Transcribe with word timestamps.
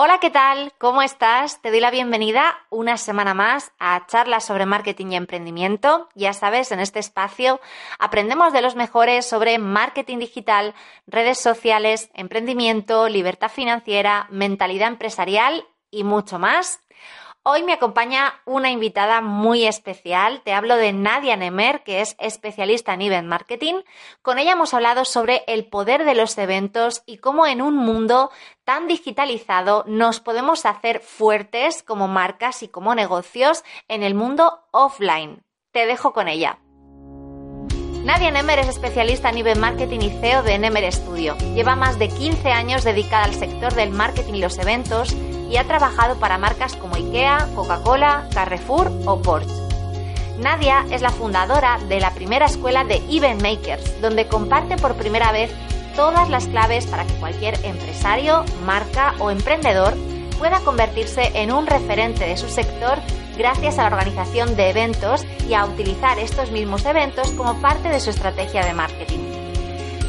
Hola, 0.00 0.18
¿qué 0.20 0.30
tal? 0.30 0.72
¿Cómo 0.78 1.02
estás? 1.02 1.60
Te 1.60 1.72
doy 1.72 1.80
la 1.80 1.90
bienvenida 1.90 2.56
una 2.70 2.96
semana 2.96 3.34
más 3.34 3.72
a 3.80 4.06
charlas 4.06 4.44
sobre 4.44 4.64
marketing 4.64 5.06
y 5.10 5.16
emprendimiento. 5.16 6.08
Ya 6.14 6.32
sabes, 6.34 6.70
en 6.70 6.78
este 6.78 7.00
espacio 7.00 7.60
aprendemos 7.98 8.52
de 8.52 8.62
los 8.62 8.76
mejores 8.76 9.26
sobre 9.26 9.58
marketing 9.58 10.18
digital, 10.18 10.72
redes 11.08 11.40
sociales, 11.40 12.10
emprendimiento, 12.14 13.08
libertad 13.08 13.50
financiera, 13.50 14.28
mentalidad 14.30 14.86
empresarial 14.86 15.66
y 15.90 16.04
mucho 16.04 16.38
más. 16.38 16.78
Hoy 17.50 17.62
me 17.62 17.72
acompaña 17.72 18.34
una 18.44 18.70
invitada 18.70 19.22
muy 19.22 19.64
especial. 19.64 20.42
Te 20.44 20.52
hablo 20.52 20.76
de 20.76 20.92
Nadia 20.92 21.34
Nemer, 21.34 21.82
que 21.82 22.02
es 22.02 22.14
especialista 22.18 22.92
en 22.92 23.00
event 23.00 23.26
marketing. 23.26 23.76
Con 24.20 24.38
ella 24.38 24.52
hemos 24.52 24.74
hablado 24.74 25.06
sobre 25.06 25.44
el 25.46 25.64
poder 25.64 26.04
de 26.04 26.14
los 26.14 26.36
eventos 26.36 27.02
y 27.06 27.16
cómo 27.16 27.46
en 27.46 27.62
un 27.62 27.74
mundo 27.74 28.30
tan 28.64 28.86
digitalizado 28.86 29.82
nos 29.86 30.20
podemos 30.20 30.66
hacer 30.66 31.00
fuertes 31.00 31.82
como 31.82 32.06
marcas 32.06 32.62
y 32.62 32.68
como 32.68 32.94
negocios 32.94 33.64
en 33.88 34.02
el 34.02 34.14
mundo 34.14 34.64
offline. 34.70 35.42
Te 35.72 35.86
dejo 35.86 36.12
con 36.12 36.28
ella. 36.28 36.58
Nadia 38.04 38.30
Nemer 38.30 38.58
es 38.58 38.68
especialista 38.68 39.30
en 39.30 39.38
event 39.38 39.60
marketing 39.60 40.00
y 40.00 40.10
CEO 40.10 40.42
de 40.42 40.58
Nemer 40.58 40.92
Studio. 40.92 41.34
Lleva 41.54 41.76
más 41.76 41.98
de 41.98 42.08
15 42.08 42.50
años 42.50 42.84
dedicada 42.84 43.24
al 43.24 43.34
sector 43.34 43.72
del 43.72 43.88
marketing 43.88 44.34
y 44.34 44.40
los 44.40 44.58
eventos 44.58 45.16
y 45.48 45.56
ha 45.56 45.64
trabajado 45.64 46.18
para 46.18 46.38
marcas 46.38 46.76
como 46.76 46.96
IKEA, 46.96 47.48
Coca-Cola, 47.54 48.28
Carrefour 48.32 48.90
o 49.06 49.20
Porsche. 49.20 49.54
Nadia 50.38 50.86
es 50.90 51.02
la 51.02 51.10
fundadora 51.10 51.78
de 51.88 52.00
la 52.00 52.12
primera 52.12 52.46
escuela 52.46 52.84
de 52.84 53.02
Event 53.10 53.42
Makers, 53.42 54.00
donde 54.00 54.26
comparte 54.26 54.76
por 54.76 54.94
primera 54.94 55.32
vez 55.32 55.50
todas 55.96 56.28
las 56.28 56.46
claves 56.46 56.86
para 56.86 57.04
que 57.04 57.14
cualquier 57.14 57.58
empresario, 57.64 58.44
marca 58.64 59.14
o 59.18 59.30
emprendedor 59.30 59.94
pueda 60.38 60.60
convertirse 60.60 61.32
en 61.34 61.52
un 61.52 61.66
referente 61.66 62.24
de 62.24 62.36
su 62.36 62.48
sector 62.48 62.98
gracias 63.36 63.78
a 63.78 63.82
la 63.82 63.96
organización 63.96 64.54
de 64.54 64.70
eventos 64.70 65.24
y 65.48 65.54
a 65.54 65.64
utilizar 65.64 66.18
estos 66.20 66.52
mismos 66.52 66.84
eventos 66.84 67.32
como 67.32 67.60
parte 67.60 67.88
de 67.88 67.98
su 67.98 68.10
estrategia 68.10 68.64
de 68.64 68.74
marketing. 68.74 69.18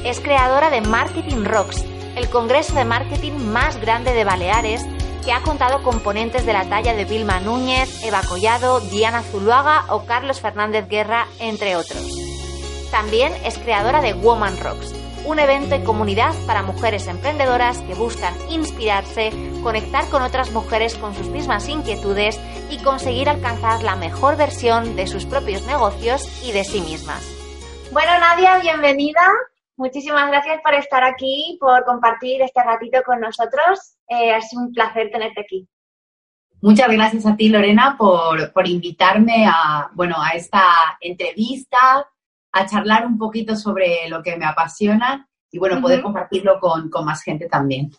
Es 0.03 0.20
creadora 0.20 0.70
de 0.70 0.81
Marketing 0.81 1.44
Rocks, 1.44 1.84
el 2.16 2.30
congreso 2.30 2.74
de 2.76 2.86
marketing 2.86 3.34
más 3.34 3.78
grande 3.81 4.14
de 4.14 4.24
Baleares 4.24 4.86
que 5.23 5.31
ha 5.31 5.42
contado 5.42 5.84
con 5.84 6.00
ponentes 6.00 6.45
de 6.45 6.53
la 6.53 6.70
talla 6.70 6.94
de 6.94 7.06
Vilma 7.06 7.39
Núñez, 7.39 8.03
Eva 8.03 8.22
Collado, 8.28 8.80
Diana 8.80 9.22
Zuluaga 9.22 9.86
o 9.89 10.06
Carlos 10.06 10.42
Fernández 10.42 10.88
Guerra, 10.88 11.28
entre 11.39 11.75
otros. 11.75 12.06
También 12.92 13.34
es 13.45 13.58
creadora 13.58 14.02
de 14.02 14.14
Woman 14.14 14.58
Rocks, 14.59 14.94
un 15.25 15.40
evento 15.40 15.75
y 15.75 15.84
comunidad 15.84 16.34
para 16.47 16.64
mujeres 16.64 17.08
emprendedoras 17.08 17.80
que 17.81 17.94
buscan 17.94 18.34
inspirarse, 18.50 19.31
conectar 19.62 20.08
con 20.09 20.23
otras 20.23 20.52
mujeres 20.52 20.95
con 20.95 21.14
sus 21.14 21.28
mismas 21.28 21.70
inquietudes 21.70 22.40
y 22.70 22.81
conseguir 22.84 23.30
alcanzar 23.30 23.84
la 23.84 23.95
mejor 23.95 24.38
versión 24.38 24.95
de 24.95 25.08
sus 25.08 25.25
propios 25.25 25.64
negocios 25.67 26.28
y 26.44 26.52
de 26.52 26.64
sí 26.64 26.81
mismas. 26.81 27.23
Bueno, 27.92 28.12
Nadia, 28.20 28.58
bienvenida. 28.59 29.22
Muchísimas 29.78 30.28
gracias 30.30 30.62
por 30.62 30.73
estar 30.73 31.03
aquí, 31.03 31.58
por 31.59 31.86
compartir 31.86 32.42
este 32.42 32.62
ratito 32.64 33.02
con 33.06 33.20
nosotros. 33.20 33.98
Eh, 34.10 34.36
es 34.36 34.54
un 34.54 34.74
placer 34.74 35.12
tenerte 35.12 35.42
aquí. 35.42 35.68
Muchas 36.62 36.90
gracias 36.90 37.26
a 37.26 37.38
ti, 37.38 37.48
Lorena, 37.48 37.96
por, 37.98 38.52
por, 38.52 38.68
invitarme 38.68 39.48
a, 39.48 39.90
bueno, 39.94 40.22
a 40.22 40.32
esta 40.32 40.64
entrevista, 41.00 42.06
a 42.52 42.66
charlar 42.66 43.06
un 43.06 43.18
poquito 43.18 43.56
sobre 43.56 44.10
lo 44.10 44.22
que 44.22 44.36
me 44.36 44.46
apasiona 44.46 45.30
y, 45.52 45.58
bueno, 45.58 45.80
poder 45.80 46.02
compartirlo 46.02 46.60
con, 46.60 46.90
con 46.90 47.06
más 47.06 47.24
gente 47.24 47.48
también. 47.48 47.92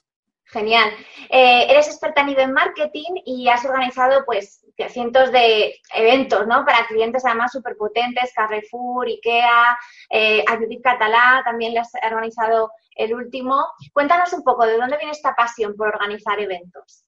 Genial. 0.45 0.91
Eh, 1.31 1.67
eres 1.71 1.87
experta 1.87 2.23
en 2.23 2.27
nivel 2.27 2.53
marketing 2.53 3.23
y 3.25 3.49
has 3.49 3.65
organizado 3.65 4.25
pues 4.27 4.67
cientos 4.89 5.31
de 5.31 5.75
eventos, 5.95 6.47
¿no? 6.47 6.65
Para 6.65 6.87
clientes 6.87 7.25
además 7.25 7.53
súper 7.53 7.77
potentes, 7.77 8.33
Carrefour, 8.35 9.07
Ikea, 9.07 9.79
eh, 10.11 10.45
Catalá, 10.83 11.43
también 11.45 11.75
le 11.75 11.81
has 11.81 11.93
organizado 12.11 12.71
el 13.01 13.15
último. 13.15 13.57
Cuéntanos 13.93 14.33
un 14.33 14.43
poco, 14.43 14.67
¿de 14.67 14.77
dónde 14.77 14.97
viene 14.97 15.13
esta 15.13 15.35
pasión 15.35 15.75
por 15.77 15.89
organizar 15.89 16.39
eventos? 16.39 17.05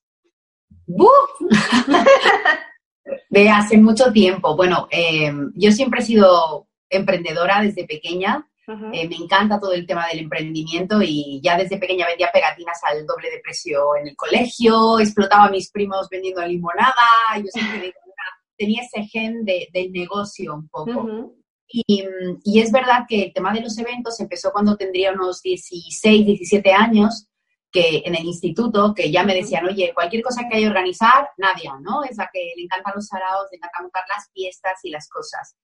de 3.29 3.49
hace 3.49 3.77
mucho 3.77 4.11
tiempo. 4.11 4.55
Bueno, 4.55 4.87
eh, 4.91 5.31
yo 5.55 5.71
siempre 5.71 6.01
he 6.01 6.05
sido 6.05 6.67
emprendedora 6.89 7.61
desde 7.61 7.85
pequeña. 7.85 8.47
Eh, 8.65 9.09
me 9.09 9.17
encanta 9.17 9.59
todo 9.59 9.73
el 9.73 9.85
tema 9.85 10.07
del 10.07 10.19
emprendimiento 10.19 11.01
y 11.01 11.41
ya 11.43 11.57
desde 11.57 11.77
pequeña 11.77 12.07
vendía 12.07 12.31
pegatinas 12.31 12.79
al 12.83 13.05
doble 13.05 13.29
de 13.29 13.41
precio 13.41 13.97
en 13.97 14.07
el 14.07 14.15
colegio, 14.15 14.99
explotaba 14.99 15.45
a 15.45 15.51
mis 15.51 15.69
primos 15.69 16.07
vendiendo 16.09 16.45
limonada, 16.45 16.93
yo 17.35 17.47
siempre 17.47 17.93
tenía 18.57 18.83
ese 18.83 19.03
gen 19.03 19.43
de, 19.43 19.67
del 19.73 19.91
negocio 19.91 20.53
un 20.55 20.69
poco. 20.69 21.35
Y, 21.73 22.05
y, 22.43 22.59
es 22.59 22.71
verdad 22.71 23.05
que 23.07 23.23
el 23.23 23.33
tema 23.33 23.51
de 23.51 23.61
los 23.61 23.77
eventos 23.77 24.19
empezó 24.19 24.51
cuando 24.51 24.77
tendría 24.77 25.11
unos 25.11 25.41
16, 25.41 26.25
17 26.25 26.71
años, 26.71 27.27
que 27.71 28.03
en 28.05 28.13
el 28.13 28.25
instituto, 28.25 28.93
que 28.93 29.11
ya 29.11 29.23
me 29.23 29.33
decían, 29.33 29.65
oye, 29.65 29.91
cualquier 29.95 30.21
cosa 30.21 30.43
que 30.47 30.57
haya 30.57 30.67
que 30.67 30.69
organizar, 30.69 31.29
Nadia, 31.37 31.73
¿no? 31.81 32.03
Es 32.03 32.17
la 32.17 32.29
que 32.31 32.53
le 32.55 32.63
encantan 32.63 32.93
los 32.95 33.07
saraos, 33.07 33.47
le 33.51 33.57
encanta 33.57 33.81
montar 33.81 34.03
las 34.07 34.29
fiestas 34.31 34.79
y 34.83 34.91
las 34.91 35.09
cosas 35.09 35.55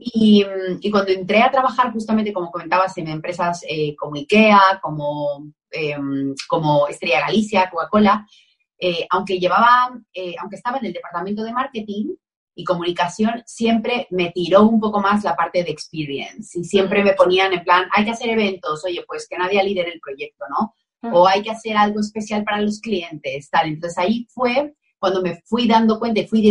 y, 0.00 0.44
cuando 0.90 1.12
entré 1.12 1.42
a 1.42 1.50
trabajar 1.50 1.92
justamente, 1.92 2.32
como 2.32 2.50
comentabas, 2.50 2.96
en 2.98 3.08
empresas 3.08 3.64
eh, 3.68 3.96
como 3.96 4.16
IKEA, 4.16 4.80
como, 4.80 5.50
em, 5.70 6.34
como 6.48 6.86
Estrella 6.88 7.20
Galicia, 7.20 7.68
Coca-Cola, 7.70 8.26
eh, 8.78 9.06
aunque 9.10 9.38
llevaba, 9.38 9.90
eh, 10.12 10.34
aunque 10.38 10.56
estaba 10.56 10.78
en 10.78 10.86
el 10.86 10.92
departamento 10.92 11.42
de 11.42 11.52
marketing 11.52 12.14
y 12.58 12.64
comunicación, 12.64 13.42
siempre 13.44 14.08
me 14.10 14.32
tiró 14.32 14.62
un 14.62 14.80
poco 14.80 14.98
más 14.98 15.22
la 15.22 15.36
parte 15.36 15.62
de 15.62 15.70
experience 15.70 16.58
y 16.58 16.64
siempre 16.64 17.04
me 17.04 17.12
ponían 17.12 17.52
en 17.52 17.62
plan, 17.62 17.86
hay 17.92 18.06
que 18.06 18.12
hacer 18.12 18.30
eventos, 18.30 18.82
oye, 18.84 19.04
pues 19.06 19.28
que 19.28 19.36
nadie 19.36 19.62
lidere 19.62 19.92
el 19.92 20.00
proyecto, 20.00 20.46
¿no? 20.48 20.74
O 21.12 21.28
hay 21.28 21.42
que 21.42 21.50
hacer 21.50 21.76
algo 21.76 22.00
especial 22.00 22.42
para 22.42 22.60
los 22.60 22.80
clientes, 22.80 23.48
tal. 23.50 23.68
Entonces 23.68 23.98
ahí 23.98 24.26
fue 24.30 24.74
cuando 24.98 25.22
me 25.22 25.40
fui 25.44 25.68
dando 25.68 25.98
cuenta 25.98 26.20
y 26.20 26.26
fui 26.26 26.42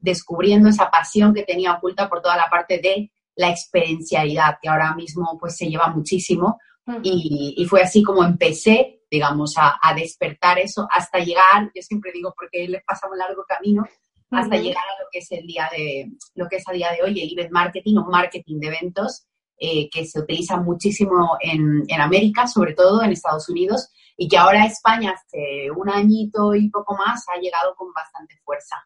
descubriendo 0.00 0.68
esa 0.70 0.90
pasión 0.90 1.34
que 1.34 1.44
tenía 1.44 1.74
oculta 1.74 2.08
por 2.08 2.22
toda 2.22 2.36
la 2.36 2.48
parte 2.50 2.78
de 2.78 3.12
la 3.36 3.50
experiencialidad, 3.50 4.56
que 4.60 4.70
ahora 4.70 4.94
mismo 4.94 5.36
pues 5.38 5.56
se 5.56 5.68
lleva 5.68 5.88
muchísimo. 5.88 6.58
y, 7.02 7.64
fue 7.68 7.82
así 7.82 8.02
como 8.02 8.24
empecé, 8.24 9.02
digamos, 9.10 9.54
a, 9.56 9.78
despertar 9.94 10.58
eso 10.58 10.88
hasta 10.90 11.18
llegar, 11.18 11.70
yo 11.74 11.82
siempre 11.82 12.10
digo 12.10 12.34
porque 12.36 12.66
le 12.66 12.80
pasa 12.80 13.06
un 13.08 13.18
largo 13.18 13.44
camino, 13.46 13.86
hasta 14.32 14.56
llegar 14.56 14.82
a 14.84 15.02
lo 15.02 15.08
que 15.10 15.18
es 15.18 15.30
el 15.32 15.46
día 15.46 15.68
de, 15.70 16.10
lo 16.34 16.48
que 16.48 16.56
es 16.56 16.68
a 16.68 16.72
día 16.72 16.90
de 16.92 17.02
hoy, 17.02 17.20
el 17.20 17.32
event 17.32 17.52
marketing 17.52 17.98
o 17.98 18.10
marketing 18.10 18.60
de 18.60 18.66
eventos, 18.68 19.26
eh, 19.58 19.88
que 19.90 20.04
se 20.04 20.20
utiliza 20.20 20.56
muchísimo 20.56 21.36
en, 21.40 21.84
en 21.86 22.00
América, 22.00 22.46
sobre 22.46 22.74
todo 22.74 23.02
en 23.02 23.12
Estados 23.12 23.48
Unidos, 23.48 23.90
y 24.16 24.28
que 24.28 24.36
ahora 24.36 24.66
España 24.66 25.12
hace 25.12 25.70
un 25.70 25.88
añito 25.88 26.54
y 26.54 26.68
poco 26.68 26.96
más 26.96 27.24
ha 27.28 27.38
llegado 27.38 27.74
con 27.76 27.92
bastante 27.92 28.36
fuerza. 28.44 28.76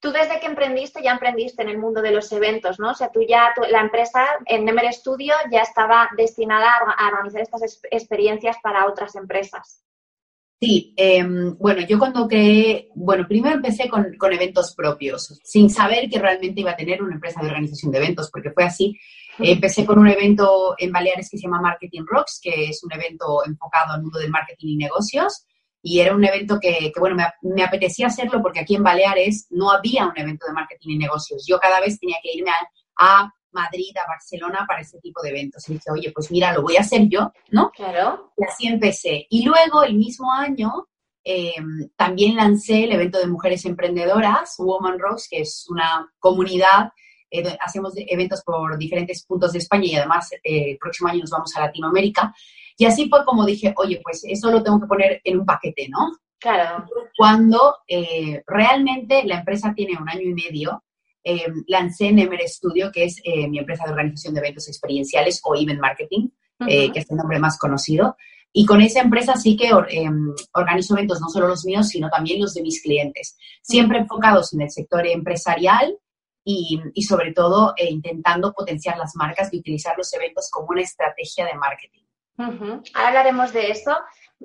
Tú 0.00 0.12
desde 0.12 0.38
que 0.38 0.46
emprendiste 0.46 1.02
ya 1.02 1.12
emprendiste 1.12 1.62
en 1.62 1.70
el 1.70 1.78
mundo 1.78 2.02
de 2.02 2.10
los 2.10 2.30
eventos, 2.32 2.78
¿no? 2.78 2.90
O 2.90 2.94
sea, 2.94 3.10
tú 3.10 3.20
ya, 3.26 3.54
la 3.70 3.80
empresa 3.80 4.26
en 4.44 4.64
Nemer 4.64 4.92
Studio 4.92 5.34
ya 5.50 5.62
estaba 5.62 6.10
destinada 6.16 6.68
a, 6.76 7.08
organizar 7.08 7.40
estas 7.40 7.80
experiencias 7.90 8.56
para 8.62 8.86
otras 8.86 9.14
empresas. 9.16 9.82
Sí, 10.60 10.94
em, 10.96 11.56
bueno, 11.58 11.82
yo 11.86 11.98
cuando 11.98 12.26
creé, 12.26 12.88
bueno, 12.94 13.26
primero 13.28 13.56
empecé 13.56 13.88
con, 13.88 14.16
con, 14.16 14.32
eventos 14.32 14.74
propios, 14.74 15.38
sin 15.44 15.68
saber 15.68 16.08
que 16.08 16.18
realmente 16.18 16.60
iba 16.60 16.70
a 16.70 16.76
tener 16.76 17.02
una 17.02 17.16
empresa 17.16 17.40
de 17.40 17.48
organización 17.48 17.92
de 17.92 17.98
eventos, 17.98 18.30
porque 18.30 18.50
fue 18.50 18.64
así 18.64 18.96
Empecé 19.38 19.84
con 19.84 19.98
un 19.98 20.06
evento 20.06 20.74
en 20.78 20.92
Baleares 20.92 21.28
que 21.28 21.38
se 21.38 21.44
llama 21.44 21.60
Marketing 21.60 22.04
Rocks, 22.06 22.40
que 22.40 22.66
es 22.66 22.84
un 22.84 22.92
evento 22.92 23.44
enfocado 23.44 23.92
al 23.92 24.02
mundo 24.02 24.18
del 24.18 24.30
marketing 24.30 24.68
y 24.68 24.76
negocios. 24.76 25.46
Y 25.82 26.00
era 26.00 26.14
un 26.14 26.24
evento 26.24 26.58
que, 26.60 26.92
bueno, 26.98 27.16
me, 27.42 27.62
apetecía 27.62 28.06
hacerlo 28.06 28.40
porque 28.40 28.60
aquí 28.60 28.76
en 28.76 28.82
Baleares 28.82 29.48
no 29.50 29.70
había 29.70 30.06
un 30.06 30.16
evento 30.16 30.46
de 30.46 30.52
marketing 30.52 30.90
y 30.90 30.98
negocios. 30.98 31.44
Yo 31.46 31.58
cada 31.58 31.80
vez 31.80 31.98
tenía 31.98 32.16
que 32.22 32.32
irme 32.32 32.50
a, 32.96 33.32
Madrid, 33.54 33.96
a 33.96 34.08
Barcelona 34.08 34.64
para 34.66 34.80
ese 34.80 34.98
tipo 35.00 35.22
de 35.22 35.30
eventos. 35.30 35.68
Y 35.68 35.74
dije, 35.74 35.90
oye, 35.90 36.12
pues 36.12 36.30
mira, 36.30 36.52
lo 36.52 36.62
voy 36.62 36.76
a 36.76 36.80
hacer 36.80 37.08
yo, 37.08 37.32
¿no? 37.50 37.70
Claro. 37.70 38.32
Y 38.36 38.44
así 38.44 38.66
empecé. 38.66 39.26
Y 39.30 39.44
luego, 39.44 39.82
el 39.82 39.94
mismo 39.94 40.32
año, 40.32 40.88
em, 41.22 41.88
también 41.96 42.36
lancé 42.36 42.84
el 42.84 42.92
evento 42.92 43.18
de 43.18 43.26
mujeres 43.26 43.64
emprendedoras, 43.64 44.56
Woman 44.58 44.98
Rocks, 44.98 45.28
que 45.30 45.40
es 45.40 45.66
una 45.68 46.12
comunidad 46.18 46.90
eh, 47.34 47.58
hacemos 47.60 47.94
eventos 47.96 48.42
por 48.42 48.78
diferentes 48.78 49.24
puntos 49.26 49.52
de 49.52 49.58
España 49.58 49.86
y 49.86 49.96
además 49.96 50.30
eh, 50.34 50.70
el 50.70 50.78
próximo 50.78 51.08
año 51.08 51.20
nos 51.20 51.30
vamos 51.30 51.56
a 51.56 51.62
Latinoamérica. 51.62 52.32
Y 52.76 52.84
así 52.84 53.08
fue 53.08 53.24
como 53.24 53.44
dije, 53.44 53.74
oye, 53.76 54.00
pues 54.04 54.22
eso 54.24 54.52
lo 54.52 54.62
tengo 54.62 54.80
que 54.80 54.86
poner 54.86 55.20
en 55.24 55.40
un 55.40 55.46
paquete, 55.46 55.88
¿no? 55.88 56.12
Claro. 56.38 56.86
Cuando 57.16 57.78
eh, 57.88 58.42
realmente 58.46 59.24
la 59.24 59.38
empresa 59.38 59.72
tiene 59.74 59.96
un 60.00 60.08
año 60.08 60.22
y 60.22 60.34
medio, 60.34 60.84
lancé 61.66 62.12
Nemer 62.12 62.40
Studio, 62.46 62.90
que 62.92 63.04
es 63.04 63.20
mi 63.48 63.58
empresa 63.58 63.84
de 63.84 63.92
organización 63.92 64.34
de 64.34 64.40
eventos 64.40 64.68
experienciales 64.68 65.40
o 65.44 65.54
event 65.54 65.80
marketing, 65.80 66.28
que 66.58 66.92
es 66.94 67.10
el 67.10 67.16
nombre 67.16 67.38
más 67.38 67.58
conocido. 67.58 68.16
Y 68.56 68.66
con 68.66 68.80
esa 68.80 69.00
empresa 69.00 69.34
sí 69.34 69.56
que 69.56 69.68
em, 69.88 70.32
organizo 70.52 70.94
eventos, 70.94 71.20
no 71.20 71.28
solo 71.28 71.48
los 71.48 71.64
míos, 71.64 71.88
sino 71.88 72.08
también 72.08 72.40
los 72.40 72.54
de 72.54 72.62
mis 72.62 72.80
clientes, 72.80 73.36
siempre 73.60 73.98
enfocados 73.98 74.54
en 74.54 74.60
el 74.60 74.70
sector 74.70 75.04
empresarial 75.08 75.98
y, 76.44 76.80
sobre 77.02 77.32
todo 77.32 77.74
eh, 77.76 77.90
intentando 77.90 78.52
potenciar 78.52 78.96
las 78.96 79.16
marcas 79.16 79.52
y 79.52 79.58
utilizar 79.58 79.98
los 79.98 80.12
eventos 80.12 80.48
como 80.52 80.68
una 80.68 80.82
estrategia 80.82 81.46
de 81.46 81.54
marketing. 81.54 82.02
Ahora 82.94 83.08
hablaremos 83.08 83.52
de 83.52 83.72
eso. 83.72 83.96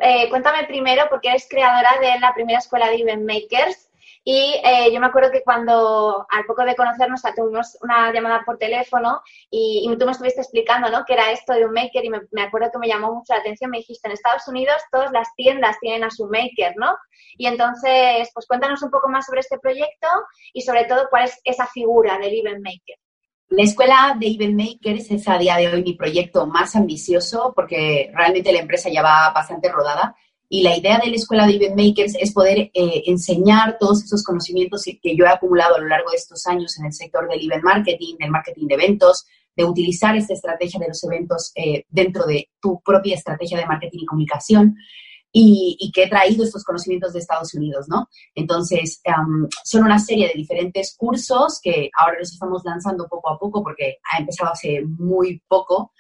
Eh, 0.01 0.27
cuéntame 0.29 0.65
primero, 0.65 1.03
porque 1.07 1.29
eres 1.29 1.47
creadora 1.47 1.99
de 2.01 2.19
la 2.19 2.33
primera 2.33 2.57
escuela 2.57 2.87
de 2.87 2.95
Event 2.95 3.27
Makers. 3.27 3.88
Y 4.31 4.61
eh, 4.63 4.93
yo 4.93 4.99
me 4.99 5.07
acuerdo 5.07 5.31
que 5.31 5.41
cuando, 5.41 6.27
al 6.29 6.45
poco 6.45 6.63
de 6.63 6.75
conocernos, 6.75 7.23
tuvimos 7.35 7.79
una 7.81 8.13
llamada 8.13 8.43
por 8.45 8.59
teléfono 8.59 9.23
y, 9.49 9.89
tú 9.97 10.05
me 10.05 10.11
estuviste 10.11 10.41
explicando, 10.41 10.87
¿no? 10.91 11.03
Que 11.03 11.13
era 11.13 11.31
esto 11.31 11.53
de 11.53 11.65
un 11.65 11.73
maker 11.73 12.05
y 12.05 12.11
me, 12.11 12.43
acuerdo 12.43 12.69
que 12.71 12.77
me 12.77 12.87
llamó 12.87 13.11
mucho 13.11 13.33
la 13.33 13.39
atención. 13.39 13.71
Me 13.71 13.79
dijiste, 13.79 14.07
en 14.07 14.11
Estados 14.11 14.47
Unidos 14.47 14.75
todas 14.91 15.11
las 15.11 15.33
tiendas 15.35 15.79
tienen 15.79 16.03
a 16.03 16.11
su 16.11 16.27
maker, 16.27 16.75
¿no? 16.75 16.95
Y 17.39 17.47
entonces, 17.47 18.29
pues 18.31 18.45
cuéntanos 18.45 18.83
un 18.83 18.91
poco 18.91 19.09
más 19.09 19.25
sobre 19.25 19.39
este 19.39 19.57
proyecto 19.57 20.07
y 20.53 20.61
sobre 20.61 20.85
todo 20.85 21.07
cuál 21.09 21.23
es 21.23 21.41
esa 21.43 21.65
figura 21.65 22.19
del 22.19 22.37
event 22.37 22.63
maker. 22.63 22.97
La 23.49 23.63
escuela 23.63 24.15
de 24.19 24.27
Event 24.27 24.61
Makers 24.61 25.09
es 25.09 25.27
a 25.27 25.39
día 25.39 25.55
de 25.55 25.69
hoy 25.69 25.81
mi 25.81 25.95
proyecto 25.95 26.45
más 26.45 26.75
ambicioso 26.75 27.51
porque 27.55 28.11
realmente 28.13 28.53
la 28.53 28.59
empresa 28.59 28.91
ya 28.91 29.01
va 29.01 29.31
bastante 29.33 29.71
rodada 29.71 30.15
y 30.51 30.63
la 30.63 30.75
idea 30.75 30.97
de 30.97 31.11
la 31.11 31.15
escuela 31.15 31.45
de 31.45 31.55
Event 31.55 31.79
Makers 31.79 32.15
es 32.19 32.33
poder 32.33 32.71
eh, 32.73 33.03
enseñar 33.05 33.77
todos 33.79 34.03
esos 34.03 34.23
conocimientos 34.23 34.83
que 34.83 35.15
yo 35.15 35.25
he 35.25 35.29
acumulado 35.29 35.75
a 35.75 35.79
lo 35.79 35.87
largo 35.87 36.09
de 36.09 36.17
estos 36.17 36.47
años 36.47 36.77
en 36.79 36.87
el 36.87 36.93
sector 36.93 37.29
del 37.29 37.45
event 37.45 37.63
marketing, 37.63 38.15
del 38.17 38.31
marketing 38.31 38.65
de 38.65 38.73
eventos, 38.73 39.27
de 39.55 39.63
utilizar 39.63 40.15
esta 40.15 40.33
estrategia 40.33 40.79
de 40.79 40.87
los 40.87 41.03
eventos 41.03 41.51
eh, 41.53 41.85
dentro 41.89 42.25
de 42.25 42.49
tu 42.59 42.81
propia 42.81 43.15
estrategia 43.15 43.59
de 43.59 43.67
marketing 43.67 43.99
y 44.01 44.05
comunicación. 44.05 44.75
Y, 45.31 45.91
que 45.93 46.03
he 46.03 46.09
traído 46.09 46.43
estos 46.43 46.63
conocimientos 46.63 47.13
de 47.13 47.19
Estados 47.19 47.53
Unidos, 47.53 47.85
¿no? 47.87 48.09
Entonces, 48.33 48.99
son 49.63 49.83
una 49.83 49.99
serie 49.99 50.27
de 50.27 50.33
diferentes 50.33 50.95
cursos 50.97 51.59
que 51.61 51.91
ahora 51.95 52.17
los 52.17 52.33
estamos 52.33 52.63
lanzando 52.65 53.07
poco 53.07 53.29
a 53.29 53.37
poco 53.37 53.61
porque 53.61 53.99
ha 54.11 54.17
empezado 54.17 54.53
hace 54.53 54.81
muy 54.81 55.39
poco, 55.47 55.91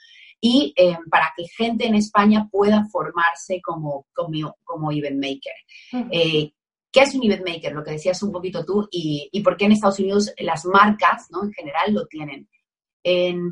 y 0.41 0.73
eh, 0.75 0.97
para 1.09 1.33
que 1.35 1.47
gente 1.47 1.85
en 1.85 1.95
España 1.95 2.47
pueda 2.51 2.85
formarse 2.85 3.61
como, 3.61 4.07
como, 4.13 4.55
como 4.63 4.91
event 4.91 5.17
maker. 5.17 6.07
Eh, 6.11 6.51
¿Qué 6.91 7.01
es 7.01 7.13
un 7.13 7.23
event 7.23 7.47
maker? 7.47 7.73
Lo 7.73 7.83
que 7.83 7.91
decías 7.91 8.23
un 8.23 8.31
poquito 8.31 8.65
tú 8.65 8.87
y, 8.91 9.29
y 9.31 9.41
por 9.41 9.57
qué 9.57 9.65
en 9.65 9.73
Estados 9.73 9.99
Unidos 9.99 10.33
las 10.39 10.65
marcas, 10.65 11.27
¿no? 11.29 11.43
En 11.43 11.51
general 11.51 11.93
lo 11.93 12.07
tienen. 12.07 12.47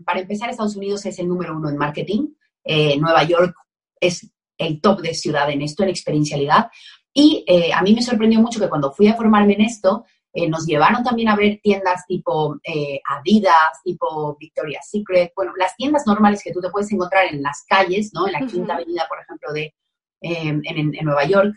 para 0.05 0.21
empezar, 0.21 0.49
Estados 0.49 0.75
Unidos 0.75 1.05
es 1.05 1.19
el 1.19 1.27
número 1.27 1.55
uno 1.55 1.69
en 1.69 1.77
marketing. 1.77 2.29
Eh, 2.63 2.97
Nueva 2.97 3.23
York 3.23 3.55
es 3.99 4.29
el 4.57 4.81
top 4.81 5.01
de 5.01 5.13
ciudad 5.13 5.49
en 5.51 5.61
esto, 5.61 5.83
en 5.83 5.89
experiencialidad. 5.89 6.69
Y 7.13 7.45
a 7.73 7.81
mí 7.81 7.93
me 7.93 8.01
sorprendió 8.01 8.39
mucho 8.39 8.59
que 8.59 8.69
cuando 8.69 8.91
fui 8.91 9.07
a 9.07 9.15
formarme 9.15 9.53
en 9.53 9.61
esto, 9.61 10.05
eh, 10.39 10.47
nos 10.47 10.67
llevaron 10.67 11.03
también 11.03 11.29
a 11.29 11.35
ver 11.35 11.59
tiendas 11.63 12.05
tipo 12.05 12.59
eh, 12.63 13.01
Adidas, 13.09 13.81
tipo 13.83 14.37
Victoria's 14.39 14.87
Secret, 14.87 15.31
bueno, 15.35 15.51
las 15.57 15.75
tiendas 15.75 16.05
normales 16.05 16.43
que 16.43 16.53
tú 16.53 16.61
te 16.61 16.69
puedes 16.69 16.91
encontrar 16.91 17.25
en 17.33 17.41
las 17.41 17.65
calles, 17.67 18.11
¿no? 18.13 18.27
En 18.27 18.33
la 18.33 18.45
Quinta 18.45 18.75
Avenida, 18.75 19.07
por 19.09 19.19
ejemplo, 19.19 19.51
de, 19.51 19.73
em, 20.21 20.61
en, 20.63 20.91
Nueva 21.03 21.25
York, 21.25 21.55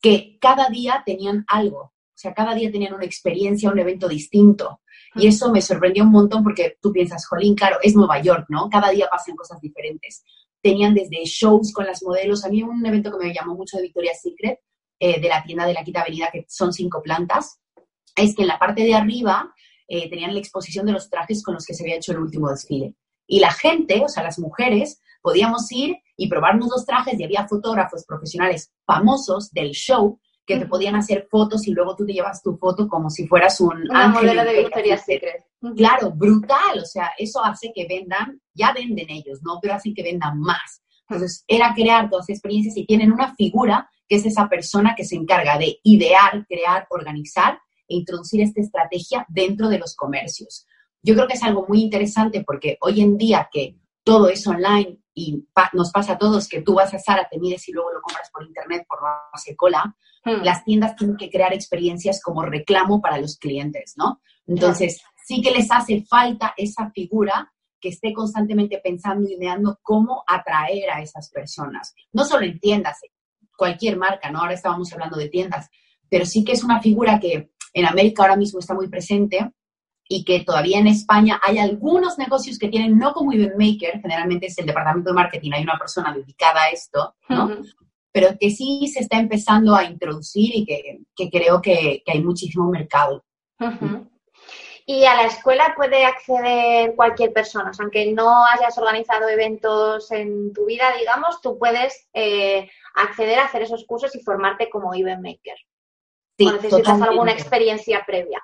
que 0.00 0.38
cada 0.40 0.68
día 0.68 1.02
tenían 1.04 1.44
algo, 1.48 1.80
o 1.80 1.92
sea, 2.14 2.32
cada 2.32 2.54
día 2.54 2.70
tenían 2.70 2.94
una 2.94 3.04
experiencia, 3.04 3.72
un 3.72 3.80
evento 3.80 4.06
distinto. 4.06 4.82
Y 5.16 5.26
eso 5.26 5.50
me 5.50 5.60
sorprendió 5.60 6.04
un 6.04 6.12
montón 6.12 6.44
porque 6.44 6.78
tú 6.80 6.92
piensas, 6.92 7.26
jolín, 7.26 7.56
claro, 7.56 7.78
es 7.82 7.96
Nueva 7.96 8.20
York, 8.20 8.46
¿no? 8.50 8.70
Cada 8.70 8.90
día 8.90 9.08
pasan 9.10 9.34
cosas 9.34 9.60
diferentes. 9.60 10.22
Tenían 10.60 10.94
desde 10.94 11.24
shows 11.24 11.72
con 11.72 11.86
las 11.86 12.04
modelos. 12.04 12.44
A 12.44 12.50
mí 12.50 12.62
un 12.62 12.86
evento 12.86 13.10
que 13.10 13.26
me 13.26 13.34
llamó 13.34 13.56
mucho 13.56 13.78
de 13.78 13.82
Victoria's 13.82 14.22
Secret, 14.22 14.60
eh, 15.00 15.20
de 15.20 15.28
la 15.28 15.42
tienda 15.42 15.66
de 15.66 15.74
la 15.74 15.82
Quinta 15.82 16.02
Avenida, 16.02 16.30
que 16.32 16.46
son 16.48 16.72
cinco 16.72 17.02
plantas, 17.02 17.58
es 18.16 18.34
que 18.34 18.42
en 18.42 18.48
la 18.48 18.58
parte 18.58 18.82
de 18.82 18.94
arriba 18.94 19.52
eh, 19.88 20.08
tenían 20.08 20.32
la 20.32 20.40
exposición 20.40 20.86
de 20.86 20.92
los 20.92 21.10
trajes 21.10 21.42
con 21.42 21.54
los 21.54 21.64
que 21.64 21.74
se 21.74 21.82
había 21.82 21.96
hecho 21.96 22.12
el 22.12 22.18
último 22.18 22.48
desfile. 22.50 22.94
Y 23.26 23.40
la 23.40 23.52
gente, 23.52 24.00
o 24.04 24.08
sea, 24.08 24.22
las 24.22 24.38
mujeres, 24.38 25.00
podíamos 25.22 25.70
ir 25.70 25.96
y 26.16 26.28
probarnos 26.28 26.68
los 26.70 26.84
trajes 26.84 27.18
y 27.18 27.24
había 27.24 27.46
fotógrafos 27.46 28.04
profesionales 28.04 28.72
famosos 28.84 29.50
del 29.50 29.70
show 29.70 30.20
que 30.44 30.58
te 30.58 30.66
podían 30.66 30.96
hacer 30.96 31.28
fotos 31.30 31.66
y 31.68 31.72
luego 31.72 31.94
tú 31.94 32.04
te 32.04 32.12
llevas 32.12 32.42
tu 32.42 32.56
foto 32.56 32.88
como 32.88 33.10
si 33.10 33.26
fueras 33.28 33.60
un 33.60 33.88
Una 33.88 34.08
modelo 34.08 34.44
de 34.44 34.58
Victoria's 34.58 35.04
Secret. 35.04 35.44
Claro, 35.76 36.10
brutal, 36.10 36.80
o 36.82 36.84
sea, 36.84 37.12
eso 37.16 37.42
hace 37.44 37.72
que 37.72 37.86
vendan, 37.86 38.40
ya 38.52 38.72
venden 38.72 39.08
ellos, 39.10 39.38
¿no? 39.42 39.60
Pero 39.62 39.74
hace 39.74 39.94
que 39.94 40.02
vendan 40.02 40.40
más. 40.40 40.82
Entonces, 41.08 41.44
era 41.46 41.72
crear 41.74 42.10
todas 42.10 42.24
las 42.28 42.36
experiencias 42.36 42.76
y 42.76 42.86
tienen 42.86 43.12
una 43.12 43.34
figura 43.36 43.88
que 44.08 44.16
es 44.16 44.26
esa 44.26 44.48
persona 44.48 44.94
que 44.96 45.04
se 45.04 45.14
encarga 45.14 45.58
de 45.58 45.78
idear, 45.84 46.44
crear, 46.48 46.86
organizar 46.90 47.60
e 47.88 47.96
introducir 47.96 48.40
esta 48.40 48.60
estrategia 48.60 49.26
dentro 49.28 49.68
de 49.68 49.78
los 49.78 49.94
comercios. 49.94 50.66
Yo 51.02 51.14
creo 51.14 51.26
que 51.26 51.34
es 51.34 51.42
algo 51.42 51.66
muy 51.68 51.82
interesante 51.82 52.44
porque 52.44 52.78
hoy 52.80 53.00
en 53.00 53.16
día 53.16 53.48
que 53.50 53.76
todo 54.04 54.28
es 54.28 54.46
online 54.46 54.98
y 55.14 55.44
nos 55.72 55.90
pasa 55.90 56.14
a 56.14 56.18
todos 56.18 56.48
que 56.48 56.62
tú 56.62 56.74
vas 56.74 56.94
a 56.94 56.98
Sara, 56.98 57.28
te 57.30 57.38
mides 57.38 57.68
y 57.68 57.72
luego 57.72 57.92
lo 57.92 58.00
compras 58.00 58.30
por 58.32 58.46
internet 58.46 58.84
por 58.88 59.00
base 59.32 59.54
cola, 59.56 59.94
hmm. 60.24 60.42
las 60.42 60.64
tiendas 60.64 60.96
tienen 60.96 61.16
que 61.16 61.30
crear 61.30 61.52
experiencias 61.52 62.20
como 62.22 62.42
reclamo 62.42 63.00
para 63.00 63.18
los 63.18 63.36
clientes, 63.36 63.94
¿no? 63.96 64.22
Entonces, 64.46 65.02
sí 65.26 65.42
que 65.42 65.50
les 65.50 65.70
hace 65.70 66.04
falta 66.04 66.54
esa 66.56 66.90
figura 66.90 67.52
que 67.80 67.90
esté 67.90 68.12
constantemente 68.12 68.80
pensando 68.82 69.28
y 69.28 69.34
ideando 69.34 69.78
cómo 69.82 70.22
atraer 70.26 70.90
a 70.90 71.02
esas 71.02 71.30
personas. 71.30 71.94
No 72.12 72.24
solo 72.24 72.46
en 72.46 72.58
tiendas, 72.60 73.00
cualquier 73.56 73.96
marca, 73.96 74.30
¿no? 74.30 74.40
Ahora 74.40 74.54
estábamos 74.54 74.92
hablando 74.92 75.16
de 75.16 75.28
tiendas, 75.28 75.68
pero 76.08 76.24
sí 76.24 76.44
que 76.44 76.52
es 76.52 76.62
una 76.62 76.80
figura 76.80 77.18
que 77.18 77.51
en 77.72 77.86
América 77.86 78.22
ahora 78.22 78.36
mismo 78.36 78.58
está 78.58 78.74
muy 78.74 78.88
presente 78.88 79.50
y 80.08 80.24
que 80.24 80.40
todavía 80.40 80.78
en 80.78 80.86
España 80.86 81.40
hay 81.42 81.58
algunos 81.58 82.18
negocios 82.18 82.58
que 82.58 82.68
tienen, 82.68 82.98
no 82.98 83.12
como 83.12 83.32
Event 83.32 83.54
Maker, 83.56 84.00
generalmente 84.00 84.46
es 84.46 84.58
el 84.58 84.66
departamento 84.66 85.10
de 85.10 85.14
marketing, 85.14 85.52
hay 85.54 85.62
una 85.62 85.78
persona 85.78 86.12
dedicada 86.12 86.64
a 86.64 86.70
esto, 86.70 87.14
¿no? 87.28 87.56
Pero 88.12 88.36
que 88.38 88.50
sí 88.50 88.86
se 88.92 89.00
está 89.00 89.18
empezando 89.18 89.74
a 89.74 89.84
introducir 89.84 90.50
y 90.54 90.66
que, 90.66 91.30
creo 91.30 91.62
que, 91.62 92.02
hay 92.06 92.22
muchísimo 92.22 92.68
mercado. 92.68 93.24
Y 94.84 95.04
a 95.04 95.14
la 95.14 95.24
escuela 95.24 95.72
puede 95.76 96.04
acceder 96.04 96.94
cualquier 96.94 97.32
persona, 97.32 97.70
aunque 97.78 98.12
no 98.12 98.44
hayas 98.44 98.76
organizado 98.76 99.28
eventos 99.28 100.10
en 100.10 100.52
tu 100.52 100.66
vida, 100.66 100.92
digamos, 100.98 101.40
tú 101.40 101.56
puedes 101.58 102.08
eh, 102.12 102.68
acceder 102.96 103.38
a 103.38 103.44
hacer 103.44 103.62
esos 103.62 103.86
cursos 103.86 104.14
y 104.14 104.20
formarte 104.20 104.68
como 104.68 104.92
event 104.92 105.22
maker. 105.22 105.56
Sí, 106.38 106.46
necesitas 106.46 107.00
alguna 107.00 107.32
experiencia 107.32 108.02
previa. 108.06 108.42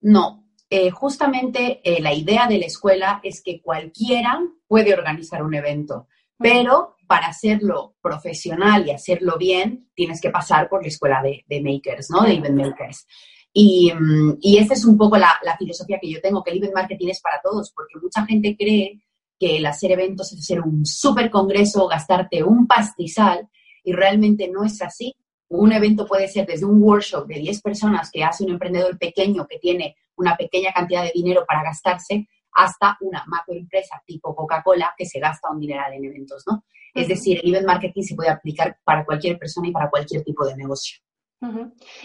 No, 0.00 0.46
eh, 0.68 0.90
justamente 0.90 1.80
eh, 1.84 2.00
la 2.00 2.12
idea 2.12 2.46
de 2.46 2.58
la 2.58 2.66
escuela 2.66 3.20
es 3.22 3.42
que 3.42 3.62
cualquiera 3.62 4.40
puede 4.66 4.94
organizar 4.94 5.42
un 5.42 5.54
evento, 5.54 6.08
pero 6.38 6.96
para 7.06 7.28
hacerlo 7.28 7.96
profesional 8.00 8.86
y 8.86 8.90
hacerlo 8.90 9.36
bien, 9.38 9.90
tienes 9.94 10.20
que 10.20 10.30
pasar 10.30 10.68
por 10.68 10.82
la 10.82 10.88
escuela 10.88 11.22
de, 11.22 11.60
makers, 11.62 12.10
¿no? 12.10 12.22
De 12.22 12.34
event 12.34 12.56
makers. 12.56 13.06
Y, 13.52 13.92
mm, 13.92 14.38
y 14.40 14.58
esta 14.58 14.74
es 14.74 14.84
un 14.84 14.98
poco 14.98 15.16
la, 15.16 15.34
la, 15.44 15.56
filosofía 15.56 15.98
que 16.00 16.10
yo 16.10 16.20
tengo, 16.20 16.42
que 16.42 16.50
el 16.50 16.58
event 16.58 16.74
marketing 16.74 17.08
es 17.08 17.20
para 17.20 17.40
todos, 17.40 17.72
porque 17.72 17.94
mucha 18.02 18.26
gente 18.26 18.56
cree 18.56 19.00
que 19.38 19.58
el 19.58 19.66
hacer 19.66 19.92
eventos 19.92 20.32
es 20.32 20.40
hacer 20.40 20.60
un 20.60 20.84
súper 20.84 21.30
congreso, 21.30 21.86
gastarte 21.86 22.42
un 22.42 22.66
pastizal, 22.66 23.48
y 23.84 23.92
realmente 23.92 24.48
no 24.48 24.64
es 24.64 24.82
así. 24.82 25.14
Un 25.48 25.72
evento 25.72 26.06
puede 26.06 26.28
ser 26.28 26.46
desde 26.46 26.66
un 26.66 26.82
workshop 26.82 27.26
de 27.26 27.38
10 27.38 27.62
personas 27.62 28.10
que 28.10 28.24
hace 28.24 28.44
un 28.44 28.50
emprendedor 28.50 28.98
pequeño 28.98 29.46
que 29.46 29.58
tiene 29.58 29.96
una 30.16 30.36
pequeña 30.36 30.72
cantidad 30.72 31.04
de 31.04 31.12
dinero 31.14 31.44
para 31.46 31.62
gastarse, 31.62 32.28
hasta 32.52 32.96
una 33.00 33.22
macroempresa 33.26 34.02
tipo 34.06 34.34
Coca-Cola 34.34 34.94
que 34.96 35.04
se 35.04 35.20
gasta 35.20 35.50
un 35.50 35.60
dineral 35.60 35.92
en 35.92 36.06
eventos, 36.06 36.42
¿no? 36.46 36.64
Es 36.94 37.08
decir, 37.08 37.38
el 37.42 37.50
event 37.50 37.66
marketing 37.66 38.02
se 38.02 38.14
puede 38.14 38.30
aplicar 38.30 38.78
para 38.82 39.04
cualquier 39.04 39.38
persona 39.38 39.68
y 39.68 39.72
para 39.72 39.90
cualquier 39.90 40.24
tipo 40.24 40.46
de 40.46 40.56
negocio. 40.56 40.98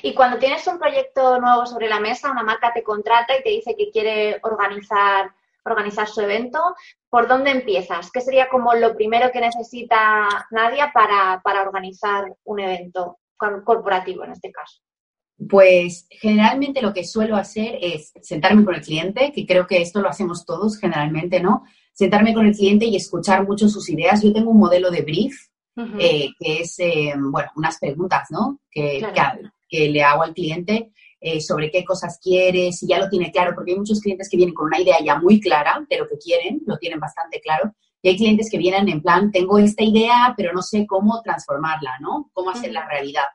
Y 0.03 0.13
cuando 0.13 0.38
tienes 0.38 0.67
un 0.67 0.77
proyecto 0.77 1.39
nuevo 1.39 1.65
sobre 1.65 1.88
la 1.88 2.01
mesa, 2.01 2.29
una 2.29 2.43
marca 2.43 2.74
te 2.74 2.83
contrata 2.83 3.38
y 3.38 3.41
te 3.41 3.50
dice 3.50 3.75
que 3.77 3.89
quiere 3.89 4.39
organizar, 4.43 5.31
organizar 5.63 6.07
su 6.10 6.19
evento, 6.19 6.60
¿por 7.10 7.29
dónde 7.29 7.51
empiezas? 7.51 8.12
¿Qué 8.12 8.19
sería 8.19 8.50
como 8.50 8.74
lo 8.74 8.93
primero 8.93 9.31
que 9.31 9.39
necesita 9.39 10.27
Nadia 10.51 10.91
para, 10.93 11.41
para 11.41 11.62
organizar 11.62 12.36
un 12.43 12.60
evento? 12.60 13.20
Corporativo 13.63 14.24
en 14.24 14.31
este 14.31 14.51
caso? 14.51 14.81
Pues 15.50 16.07
generalmente 16.10 16.81
lo 16.81 16.93
que 16.93 17.03
suelo 17.03 17.36
hacer 17.36 17.77
es 17.81 18.13
sentarme 18.21 18.63
con 18.63 18.75
el 18.75 18.81
cliente, 18.81 19.31
que 19.33 19.45
creo 19.45 19.65
que 19.65 19.81
esto 19.81 20.01
lo 20.01 20.10
hacemos 20.10 20.45
todos 20.45 20.77
generalmente, 20.77 21.39
¿no? 21.39 21.63
Sentarme 21.93 22.33
con 22.33 22.45
el 22.45 22.55
cliente 22.55 22.86
y 22.86 22.95
escuchar 22.95 23.48
mucho 23.48 23.67
sus 23.67 23.89
ideas. 23.89 24.21
Yo 24.21 24.31
tengo 24.31 24.51
un 24.51 24.60
modelo 24.60 24.91
de 24.91 25.01
brief, 25.01 25.36
eh, 26.00 26.29
que 26.38 26.60
es, 26.60 26.79
eh, 26.79 27.13
bueno, 27.17 27.50
unas 27.55 27.79
preguntas, 27.79 28.27
¿no? 28.29 28.60
Que, 28.69 29.01
que, 29.67 29.89
le 29.89 30.03
hago 30.03 30.21
al 30.24 30.33
cliente 30.33 30.91
eh, 31.19 31.41
sobre 31.41 31.71
qué 31.71 31.83
cosas 31.83 32.19
quiere, 32.21 32.71
si 32.71 32.88
ya 32.88 33.00
lo 33.00 33.10
tiene 33.10 33.31
claro, 33.31 33.53
porque 33.55 33.71
hay 33.71 33.77
muchos 33.77 34.01
clientes 34.01 34.29
que 34.29 34.38
vienen 34.38 34.53
con 34.53 34.67
una 34.67 34.79
idea 34.79 34.98
ya 35.03 35.19
muy 35.19 35.39
clara 35.39 35.83
de 35.89 35.98
lo 35.98 36.07
que 36.07 36.17
quieren, 36.17 36.62
lo 36.65 36.77
tienen 36.77 37.00
bastante 37.00 37.39
claro, 37.39 37.74
Y 38.01 38.10
hay 38.10 38.17
clientes 38.17 38.50
que 38.50 38.58
vienen 38.58 38.89
en 38.89 39.01
plan, 39.01 39.31
tengo 39.31 39.58
esta 39.60 39.84
idea, 39.84 40.34
pero 40.36 40.53
no 40.53 40.62
sé 40.62 40.86
cómo 40.88 41.22
transformarla, 41.22 42.00
¿no? 42.00 42.29
Cómo 42.34 42.50
hacerla 42.50 42.88
realidad. 42.88 43.25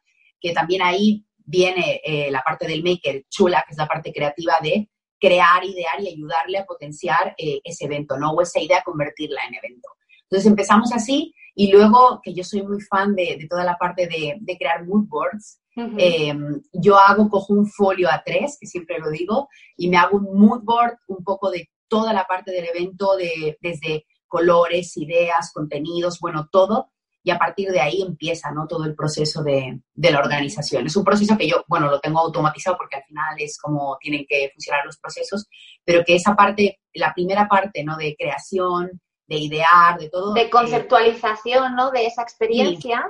Que 0.40 0.52
también 0.52 0.82
ahí 0.82 1.24
viene 1.38 2.00
eh, 2.04 2.30
la 2.30 2.42
parte 2.42 2.66
del 2.66 2.82
maker 2.82 3.24
chula, 3.30 3.64
que 3.66 3.72
es 3.72 3.78
la 3.78 3.86
parte 3.86 4.12
creativa 4.12 4.54
de 4.62 4.90
crear, 5.18 5.64
idear 5.64 6.00
y 6.00 6.08
ayudarle 6.08 6.58
a 6.58 6.66
potenciar 6.66 7.34
eh, 7.38 7.60
ese 7.64 7.84
evento, 7.84 8.18
¿no? 8.18 8.32
O 8.32 8.42
esa 8.42 8.60
idea, 8.60 8.82
convertirla 8.84 9.40
en 9.48 9.54
evento. 9.54 9.88
Entonces 10.22 10.46
empezamos 10.50 10.92
así 10.92 11.32
y 11.54 11.72
luego, 11.72 12.20
que 12.22 12.34
yo 12.34 12.44
soy 12.44 12.62
muy 12.62 12.80
fan 12.82 13.14
de, 13.14 13.46
toda 13.48 13.64
la 13.64 13.78
parte 13.78 14.06
de, 14.06 14.56
crear 14.58 14.84
mood 14.84 15.06
boards, 15.08 15.58
em, 15.74 16.60
yo 16.72 16.98
hago, 16.98 17.30
cojo 17.30 17.54
un 17.54 17.66
folio 17.66 18.08
A3, 18.08 18.58
que 18.60 18.66
siempre 18.66 18.98
lo 18.98 19.10
digo, 19.10 19.48
y 19.76 19.88
me 19.88 19.96
hago 19.96 20.18
un 20.18 20.38
mood 20.38 20.62
board 20.62 20.98
un 21.06 21.24
poco 21.24 21.50
de 21.50 21.70
toda 21.88 22.12
la 22.12 22.24
parte 22.24 22.50
del 22.50 22.66
evento, 22.66 23.16
de, 23.16 23.56
desde 23.62 24.04
colores, 24.26 24.96
ideas, 24.96 25.52
contenidos, 25.52 26.18
bueno, 26.20 26.48
todo, 26.50 26.90
y 27.22 27.30
a 27.30 27.38
partir 27.38 27.70
de 27.70 27.80
ahí 27.80 28.02
empieza 28.02 28.52
¿no? 28.52 28.68
todo 28.68 28.84
el 28.84 28.94
proceso 28.94 29.42
de, 29.42 29.80
de, 29.94 30.10
la 30.12 30.20
organización. 30.20 30.86
Es 30.86 30.96
un 30.96 31.04
proceso 31.04 31.36
que 31.36 31.48
yo, 31.48 31.64
bueno, 31.66 31.90
lo 31.90 31.98
tengo 31.98 32.20
automatizado 32.20 32.76
porque 32.76 32.96
al 32.96 33.04
final 33.04 33.34
es 33.38 33.58
como 33.58 33.98
tienen 34.00 34.24
que 34.28 34.50
funcionar 34.54 34.86
los 34.86 34.96
procesos, 34.96 35.48
pero 35.84 36.04
que 36.04 36.14
esa 36.14 36.36
parte, 36.36 36.78
la 36.94 37.12
primera 37.12 37.48
parte 37.48 37.82
¿no? 37.82 37.96
de 37.96 38.14
creación, 38.16 39.00
de 39.26 39.36
idear, 39.38 39.98
de 39.98 40.08
todo. 40.08 40.34
De 40.34 40.42
eh, 40.42 40.50
conceptualización, 40.50 41.74
¿no? 41.74 41.90
De 41.90 42.06
esa 42.06 42.22
experiencia. 42.22 43.04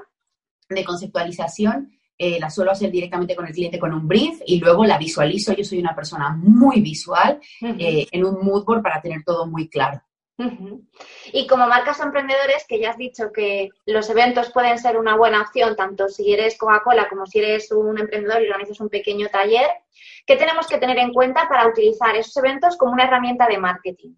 de 0.68 0.84
conceptualización, 0.84 1.92
eh, 2.18 2.40
la 2.40 2.48
suelo 2.48 2.70
hacer 2.70 2.90
directamente 2.90 3.36
con 3.36 3.46
el 3.46 3.52
cliente 3.52 3.78
con 3.78 3.92
un 3.92 4.08
brief 4.08 4.40
y 4.46 4.58
luego 4.58 4.84
la 4.84 4.98
visualizo. 4.98 5.52
Yo 5.52 5.64
soy 5.64 5.78
una 5.78 5.94
persona 5.94 6.30
muy 6.30 6.80
visual 6.80 7.38
eh, 7.60 8.06
en 8.10 8.24
un 8.24 8.42
mood 8.42 8.64
board 8.64 8.82
para 8.82 9.00
tener 9.00 9.22
todo 9.24 9.46
muy 9.46 9.68
claro. 9.68 10.00
Y 11.32 11.46
como 11.46 11.66
marcas 11.66 12.00
emprendedores, 12.00 12.66
que 12.68 12.78
ya 12.78 12.90
has 12.90 12.98
dicho 12.98 13.32
que 13.32 13.70
los 13.86 14.08
eventos 14.10 14.50
pueden 14.52 14.78
ser 14.78 14.98
una 14.98 15.16
buena 15.16 15.40
opción, 15.40 15.74
tanto 15.76 16.08
si 16.08 16.32
eres 16.32 16.58
Coca-Cola 16.58 17.08
como 17.08 17.26
si 17.26 17.38
eres 17.38 17.72
un 17.72 17.98
emprendedor 17.98 18.42
y 18.42 18.46
organizas 18.46 18.80
un 18.80 18.90
pequeño 18.90 19.28
taller, 19.28 19.68
¿qué 20.26 20.36
tenemos 20.36 20.66
que 20.66 20.78
tener 20.78 20.98
en 20.98 21.12
cuenta 21.12 21.48
para 21.48 21.66
utilizar 21.66 22.14
esos 22.16 22.36
eventos 22.36 22.76
como 22.76 22.92
una 22.92 23.04
herramienta 23.04 23.46
de 23.46 23.58
marketing? 23.58 24.14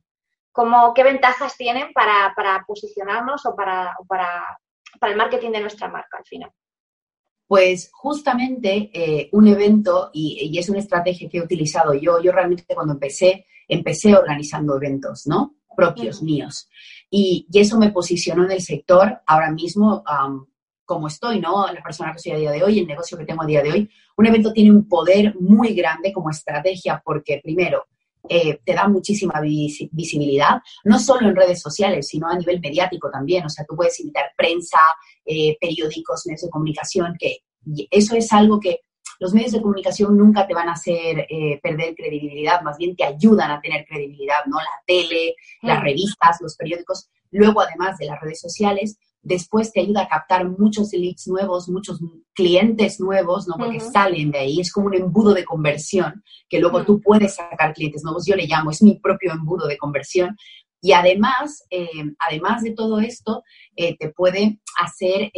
¿Cómo, 0.51 0.93
¿Qué 0.93 1.05
ventajas 1.05 1.57
tienen 1.57 1.93
para, 1.93 2.35
posicionarnos 2.67 3.47
o 3.47 3.55
para, 3.55 3.97
para, 4.09 4.59
el 5.03 5.17
marketing 5.17 5.53
de 5.53 5.61
nuestra 5.61 5.89
marca 5.89 6.19
al 6.19 6.25
final? 6.25 6.51
Pues 7.47 7.91
justamente 7.93 8.91
eh, 8.93 9.29
un 9.33 9.47
evento, 9.47 10.11
y, 10.13 10.59
es 10.59 10.69
una 10.69 10.81
estrategia 10.81 11.29
que 11.31 11.39
he 11.39 11.43
utilizado 11.43 11.95
yo, 11.95 12.21
yo 12.21 12.33
realmente 12.33 12.75
cuando 12.75 12.95
empecé, 12.95 13.47
empecé 13.69 14.17
organizando 14.17 14.77
eventos, 14.77 15.29
¿no? 15.29 15.58
Propios 15.79 16.23
míos. 16.23 16.69
Y, 17.09 17.47
eso 17.53 17.79
me 17.79 17.93
posicionó 17.93 18.45
en 18.45 18.51
el 18.51 18.61
sector 18.61 19.21
ahora 19.27 19.53
mismo 19.53 20.03
como 20.85 21.07
estoy, 21.07 21.39
¿no? 21.39 21.73
La 21.73 21.83
persona 21.83 22.13
que 22.13 22.19
soy 22.19 22.33
a 22.33 22.39
día 22.39 22.51
de 22.51 22.65
hoy, 22.65 22.81
el 22.81 22.87
negocio 22.87 23.17
que 23.17 23.25
tengo 23.25 23.43
a 23.43 23.47
día 23.47 23.63
de 23.63 23.71
hoy. 23.71 23.91
Un 24.17 24.27
evento 24.27 24.53
tiene 24.53 24.73
un 24.73 24.89
poder 24.89 25.37
muy 25.39 25.75
grande 25.75 26.13
como 26.13 26.31
estrategia 26.31 27.01
porque, 27.05 27.41
primero, 27.43 27.87
eh, 28.29 28.59
te 28.65 28.75
da 28.75 28.89
muchísima 28.89 29.41
visibilidad, 29.41 30.61
no 30.85 30.99
solo 30.99 31.29
en 31.29 31.37
redes 31.37 31.61
sociales, 31.61 32.09
sino 32.09 32.27
a 32.27 32.37
nivel 32.37 32.59
mediático 32.61 33.11
también. 33.11 33.45
O 33.45 33.51
sea, 33.51 33.65
tú 33.69 33.77
puedes 33.77 34.01
invitar 34.01 34.33
prensa, 34.37 34.81
eh, 35.25 35.57
periódicos, 35.61 36.27
medios 36.27 36.43
de 36.43 36.51
comunicación, 36.51 37.15
que 37.19 37.39
eso 37.91 38.17
es 38.17 38.33
algo 38.33 38.59
que 38.59 38.81
los 39.19 39.35
medios 39.35 39.53
de 39.53 39.61
comunicación 39.61 40.17
nunca 40.17 40.47
te 40.47 40.55
van 40.55 40.69
a 40.69 40.73
hacer 40.73 41.27
eh, 41.29 41.59
perder 41.63 41.95
credibilidad, 41.95 42.63
más 42.63 42.79
bien 42.79 42.95
te 42.95 43.05
ayudan 43.05 43.51
a 43.51 43.61
tener 43.61 43.85
credibilidad, 43.87 44.45
¿no? 44.47 44.59
La 44.59 44.83
tele, 44.87 45.35
las 45.63 45.83
revistas, 45.83 46.39
los 46.41 46.57
periódicos, 46.57 47.11
luego 47.31 47.61
además 47.61 47.99
de 47.99 48.07
las 48.07 48.21
redes 48.21 48.41
sociales, 48.41 48.99
después 49.23 49.73
te 49.73 49.81
ayuda 49.81 50.03
a 50.03 50.09
captar 50.09 50.49
muchos 50.49 50.93
leads 50.93 51.27
nuevos, 51.27 51.69
muchos 51.69 52.01
clientes 52.35 53.01
nuevos, 53.01 53.49
¿no? 53.49 53.57
Porque 53.57 53.81
salen 53.81 54.31
de 54.31 54.39
ahí, 54.39 54.61
es 54.61 54.73
como 54.73 54.87
un 54.87 54.95
embudo 54.95 55.35
de 55.35 55.45
conversión, 55.45 56.23
que 56.49 56.61
luego 56.61 56.85
tú 56.85 57.01
puedes 57.01 57.35
sacar 57.35 57.75
clientes 57.75 58.05
nuevos, 58.05 58.25
yo 58.27 58.37
le 58.37 58.47
llamo, 58.47 58.71
es 58.71 58.83
mi 58.83 58.99
propio 58.99 59.33
embudo 59.33 59.67
de 59.67 59.77
conversión. 59.77 60.37
Y 60.81 60.93
además, 60.93 61.65
eh, 61.71 61.89
además 62.21 62.63
de 62.63 62.71
todo 62.71 63.01
esto, 63.01 63.43
eh, 63.75 63.97
te 63.99 64.11
puede 64.11 64.61
hacer 64.81 65.33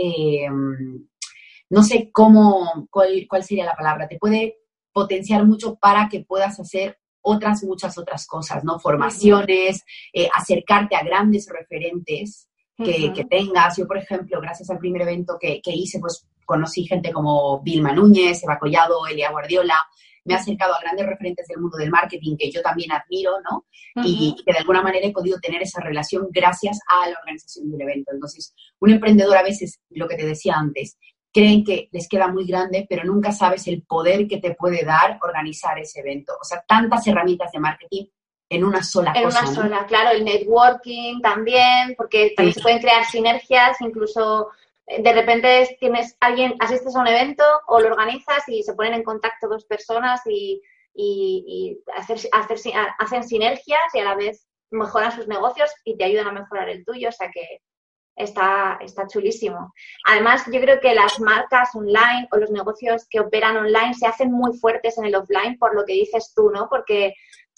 no 1.70 1.84
sé 1.84 2.10
cómo, 2.12 2.88
cuál, 2.90 3.28
sería 3.42 3.64
la 3.64 3.76
palabra, 3.76 4.08
te 4.08 4.18
puede 4.18 4.58
potenciar 4.92 5.46
mucho 5.46 5.76
para 5.76 6.08
que 6.08 6.24
puedas 6.24 6.58
hacer 6.58 6.98
otras, 7.22 7.62
muchas 7.62 7.96
otras 7.96 8.26
cosas, 8.26 8.64
¿no? 8.64 8.80
Formaciones, 8.80 9.84
eh, 10.12 10.28
acercarte 10.34 10.96
a 10.96 11.04
grandes 11.04 11.48
referentes 11.48 12.48
que, 12.76 13.26
tengas. 13.28 13.76
Yo, 13.76 13.86
por 13.86 13.98
ejemplo, 13.98 14.40
gracias 14.40 14.70
al 14.70 14.78
primer 14.78 15.02
evento 15.02 15.38
que, 15.38 15.60
hice, 15.64 16.00
pues 16.00 16.26
conocí 16.44 16.84
gente 16.86 17.12
como 17.12 17.60
Vilma 17.60 17.92
Núñez, 17.92 18.42
Eva 18.42 18.58
Collado, 18.58 19.06
Elia 19.06 19.30
Guardiola, 19.30 19.76
me 20.24 20.34
he 20.34 20.36
acercado 20.36 20.74
a 20.74 20.80
grandes 20.80 21.06
referentes 21.06 21.46
del 21.46 21.60
mundo 21.60 21.78
del 21.78 21.90
marketing 21.90 22.36
que 22.36 22.50
yo 22.50 22.62
también 22.62 22.92
admiro, 22.92 23.32
¿no? 23.48 23.66
y, 24.04 24.34
que 24.44 24.52
de 24.52 24.58
alguna 24.58 24.82
manera 24.82 25.06
he 25.06 25.12
podido 25.12 25.38
tener 25.38 25.62
esa 25.62 25.80
relación 25.80 26.28
gracias 26.30 26.78
a 26.88 27.08
la 27.08 27.16
organización 27.18 27.70
del 27.70 27.82
evento. 27.82 28.12
Entonces, 28.12 28.54
un 28.80 28.90
emprendedor 28.90 29.36
a 29.36 29.42
veces, 29.42 29.80
lo 29.90 30.08
que 30.08 30.16
te 30.16 30.26
decía 30.26 30.54
antes, 30.56 30.98
creen 31.32 31.64
que 31.64 31.88
les 31.92 32.08
queda 32.08 32.28
muy 32.28 32.46
grande, 32.46 32.86
pero 32.88 33.04
nunca 33.04 33.32
sabes 33.32 33.66
el 33.68 33.82
poder 33.82 34.26
que 34.26 34.38
te 34.38 34.54
puede 34.54 34.84
dar 34.84 35.18
organizar 35.22 35.78
ese 35.78 36.00
evento. 36.00 36.34
O 36.40 36.44
sea, 36.44 36.64
tantas 36.66 37.06
herramientas 37.06 37.52
de 37.52 37.60
marketing 37.60 38.06
en 38.48 38.64
una 38.64 38.82
sola 38.82 39.12
cosa. 39.12 39.40
En 39.40 39.46
una 39.46 39.54
sola, 39.54 39.86
claro, 39.86 40.10
el 40.10 40.24
networking 40.24 41.20
también, 41.20 41.94
porque 41.96 42.32
también 42.36 42.54
se 42.54 42.62
pueden 42.62 42.80
crear 42.80 43.04
sinergias, 43.04 43.80
incluso 43.80 44.48
eh, 44.86 45.02
de 45.02 45.12
repente 45.12 45.76
tienes 45.78 46.16
alguien, 46.20 46.56
asistes 46.58 46.96
a 46.96 47.00
un 47.00 47.06
evento 47.06 47.44
o 47.68 47.80
lo 47.80 47.88
organizas 47.88 48.42
y 48.48 48.62
se 48.64 48.74
ponen 48.74 48.94
en 48.94 49.04
contacto 49.04 49.48
dos 49.48 49.64
personas 49.66 50.20
y, 50.26 50.60
hacer, 51.96 52.18
hacen 52.98 53.22
sinergias 53.24 53.94
y 53.94 53.98
a 54.00 54.04
la 54.04 54.16
vez 54.16 54.48
mejoran 54.70 55.12
sus 55.12 55.28
negocios 55.28 55.70
y 55.84 55.96
te 55.96 56.04
ayudan 56.04 56.28
a 56.28 56.32
mejorar 56.32 56.68
el 56.68 56.84
tuyo. 56.84 57.08
O 57.08 57.12
sea 57.12 57.30
que 57.30 57.60
está, 58.22 58.78
está 58.80 59.06
chulísimo. 59.06 59.72
Además, 60.06 60.44
yo 60.52 60.60
creo 60.60 60.80
que 60.80 60.94
las 60.94 61.18
marcas 61.20 61.74
online 61.74 62.28
o 62.30 62.36
los 62.36 62.50
negocios 62.50 63.06
que 63.08 63.20
operan 63.20 63.56
online 63.56 63.94
se 63.94 64.06
hacen 64.06 64.30
muy 64.32 64.56
fuertes 64.58 64.98
en 64.98 65.06
el 65.06 65.14
offline 65.14 65.58
por 65.58 65.74
lo 65.74 65.84
que 65.84 65.94
dices 65.94 66.32
tú, 66.34 66.50
¿no? 66.50 66.68
Porque 66.68 67.14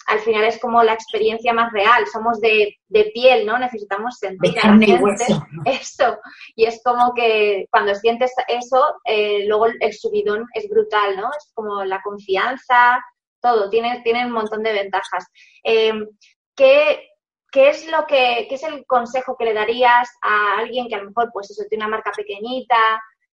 al 0.07 0.19
final 0.21 0.45
es 0.45 0.59
como 0.59 0.83
la 0.83 0.95
experiencia 0.95 1.53
más 1.53 1.73
real, 1.73 2.05
somos 2.13 2.41
de, 2.41 2.77
piel, 3.15 3.47
¿no? 3.47 3.59
Necesitamos 3.59 4.19
sentir 4.19 4.55
eso. 5.65 6.19
Y 6.57 6.65
es 6.65 6.81
como 6.83 7.15
que 7.15 7.67
cuando 7.71 7.95
sientes 7.95 8.33
eso, 8.49 8.97
eh, 9.05 9.47
luego 9.47 9.67
el 9.67 9.93
subidón 9.93 10.47
es 10.55 10.69
brutal, 10.69 11.17
¿no? 11.17 11.31
Es 11.37 11.51
como 11.55 11.85
la 11.85 12.01
confianza, 12.03 13.03
todo, 13.41 13.71
tiene, 13.71 14.01
tiene 14.03 14.27
un 14.27 14.33
montón 14.33 14.63
de 14.63 14.73
ventajas. 14.73 15.27
Eh, 15.65 15.93
¿qué, 16.55 17.09
¿qué 17.53 17.69
es 17.69 17.87
lo 17.87 18.07
que, 18.07 18.47
qué 18.49 18.55
es 18.55 18.63
el 18.65 18.85
consejo 18.87 19.37
que 19.37 19.45
le 19.45 19.55
darías 19.55 20.09
a 20.23 20.59
alguien 20.59 20.89
que 20.89 20.95
a 20.97 20.99
lo 20.99 21.09
mejor, 21.11 21.31
pues 21.33 21.51
eso, 21.51 21.63
tiene 21.69 21.85
una 21.85 21.97
marca 21.97 22.11
pequeñita 22.17 22.77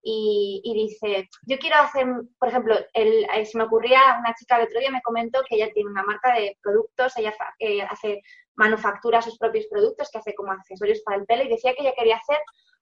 y, 0.07 0.61
dice, 0.73 1.27
yo 1.47 1.57
quiero 1.57 1.77
hacer, 1.77 2.05
por 2.39 2.49
ejemplo, 2.49 2.75
el, 2.93 3.25
eh, 3.33 3.45
se 3.45 3.57
me 3.57 3.63
ocurría 3.63 3.99
una 4.19 4.35
chica 4.35 4.57
el 4.57 4.67
otro 4.67 4.79
día 4.79 4.91
me 4.91 5.01
comentó 5.01 5.41
que 5.47 5.55
ella 5.55 5.71
tiene 5.73 5.89
una 5.89 6.03
marca 6.03 6.33
de 6.33 6.57
productos, 6.61 7.17
ella 7.17 7.33
eh, 7.59 7.81
hace 7.81 8.21
manufactura 8.53 9.21
sus 9.21 9.37
propios 9.37 9.65
productos, 9.65 10.09
que 10.11 10.19
hace 10.19 10.35
como 10.35 10.51
accesorios 10.51 11.01
para 11.01 11.17
el 11.17 11.25
pelo 11.25 11.43
y 11.43 11.49
decía 11.49 11.73
que 11.73 11.81
ella 11.81 11.95
quería 11.97 12.17
hacer 12.17 12.37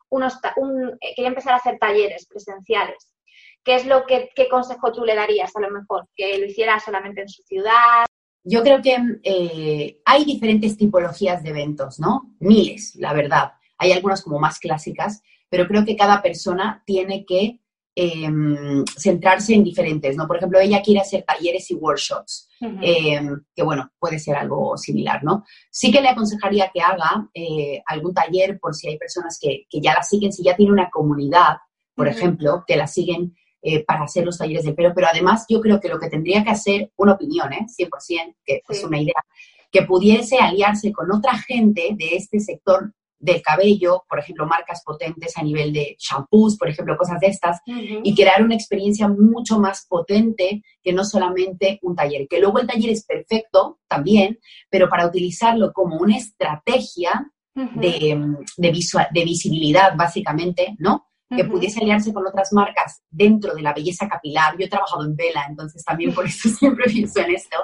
unos, 0.09 0.37
un, 0.57 0.89
eh, 1.01 1.15
quería 1.15 1.29
empezar 1.29 1.53
a 1.53 1.57
hacer 1.57 1.79
talleres 1.79 2.27
presenciales. 2.27 3.15
¿Qué 3.63 3.75
es 3.75 3.85
lo 3.85 4.05
que, 4.05 4.29
qué 4.35 4.49
consejo 4.49 4.91
tú 4.91 5.05
le 5.05 5.15
darías 5.15 5.55
a 5.55 5.61
lo 5.61 5.71
mejor? 5.71 6.09
¿Que 6.15 6.37
lo 6.37 6.45
hiciera 6.45 6.79
solamente 6.81 7.21
en 7.21 7.29
su 7.29 7.41
ciudad? 7.43 8.05
Yo 8.43 8.61
creo 8.61 8.81
que 8.81 8.97
eh, 9.23 9.99
hay 10.05 10.25
diferentes 10.25 10.77
tipologías 10.77 11.43
de 11.43 11.49
eventos, 11.49 11.99
¿no? 11.99 12.35
Miles, 12.39 12.95
la 12.95 13.13
verdad. 13.13 13.53
Hay 13.77 13.91
algunas 13.91 14.21
como 14.21 14.39
más 14.39 14.59
clásicas, 14.59 15.21
pero 15.49 15.67
creo 15.67 15.85
que 15.85 15.95
cada 15.95 16.21
persona 16.21 16.83
tiene 16.85 17.25
que 17.25 17.59
em, 17.95 18.83
centrarse 18.97 19.53
en 19.53 19.63
diferentes, 19.63 20.17
¿no? 20.17 20.27
Por 20.27 20.37
ejemplo, 20.37 20.59
ella 20.59 20.81
quiere 20.81 20.99
hacer 20.99 21.23
talleres 21.23 21.69
y 21.71 21.75
workshops, 21.75 22.49
em, 22.59 23.43
que 23.55 23.63
bueno, 23.63 23.91
puede 23.99 24.19
ser 24.19 24.35
algo 24.35 24.77
similar, 24.77 25.23
¿no? 25.23 25.43
Sí 25.69 25.91
que 25.91 26.01
le 26.01 26.09
aconsejaría 26.09 26.71
que 26.73 26.81
haga 26.81 27.29
eh, 27.33 27.81
algún 27.85 28.13
taller 28.13 28.59
por 28.59 28.73
si 28.73 28.87
hay 28.87 28.97
personas 28.97 29.37
que, 29.39 29.67
ya 29.71 29.93
la 29.93 30.03
siguen, 30.03 30.33
si 30.33 30.43
ya 30.43 30.55
tiene 30.55 30.71
una 30.71 30.89
comunidad, 30.89 31.57
por 31.95 32.07
ejemplo, 32.07 32.63
que 32.65 32.75
la 32.75 32.87
siguen 32.87 33.35
eh, 33.65 33.83
para 33.85 34.03
hacer 34.03 34.25
los 34.25 34.37
talleres 34.37 34.65
de 34.65 34.73
pelo, 34.73 34.91
pero 34.93 35.07
además 35.07 35.45
yo 35.47 35.61
creo 35.61 35.79
que 35.79 35.87
lo 35.87 35.97
que 35.97 36.09
tendría 36.09 36.43
que 36.43 36.51
hacer, 36.51 36.91
una 36.97 37.13
opinión, 37.13 37.53
¿eh? 37.53 37.65
100%, 37.65 38.35
que 38.45 38.61
es 38.67 38.83
una 38.83 39.01
idea, 39.01 39.23
que 39.71 39.83
pudiese 39.83 40.37
aliarse 40.37 40.91
con 40.91 41.11
otra 41.11 41.37
gente 41.37 41.95
de 41.97 42.15
este 42.15 42.39
sector 42.39 42.93
del 43.23 43.41
cabello, 43.41 44.03
por 44.09 44.19
ejemplo, 44.19 44.45
marcas 44.45 44.83
potentes 44.83 45.37
a 45.37 45.43
nivel 45.43 45.71
de 45.71 45.95
shampoos, 45.97 46.57
por 46.57 46.67
ejemplo, 46.67 46.97
cosas 46.97 47.21
de 47.21 47.27
estas, 47.27 47.61
y 47.65 48.13
crear 48.13 48.43
una 48.43 48.53
experiencia 48.53 49.07
mucho 49.07 49.59
más 49.59 49.85
potente 49.87 50.61
que 50.83 50.91
no 50.91 51.05
solamente 51.05 51.79
un 51.83 51.95
taller. 51.95 52.27
Que 52.27 52.41
luego 52.41 52.59
el 52.59 52.67
taller 52.67 52.89
es 52.89 53.05
perfecto 53.05 53.79
también, 53.87 54.39
pero 54.69 54.89
para 54.89 55.07
utilizarlo 55.07 55.71
como 55.71 55.95
una 55.95 56.17
estrategia 56.17 57.31
de, 57.55 58.35
de 58.57 59.23
visibilidad, 59.23 59.95
básicamente, 59.95 60.75
¿no? 60.79 61.07
Que 61.35 61.45
pudiese 61.45 61.81
aliarse 61.81 62.13
con 62.13 62.25
otras 62.25 62.51
marcas 62.53 63.01
dentro 63.09 63.53
de 63.53 63.61
la 63.61 63.73
belleza 63.73 64.07
capilar. 64.07 64.55
Yo 64.57 64.65
he 64.65 64.69
trabajado 64.69 65.03
en 65.03 65.15
vela, 65.15 65.45
entonces 65.49 65.83
también 65.83 66.13
por 66.13 66.25
eso 66.25 66.49
siempre 66.59 66.85
pienso 66.85 67.19
en 67.21 67.31
esto. 67.31 67.57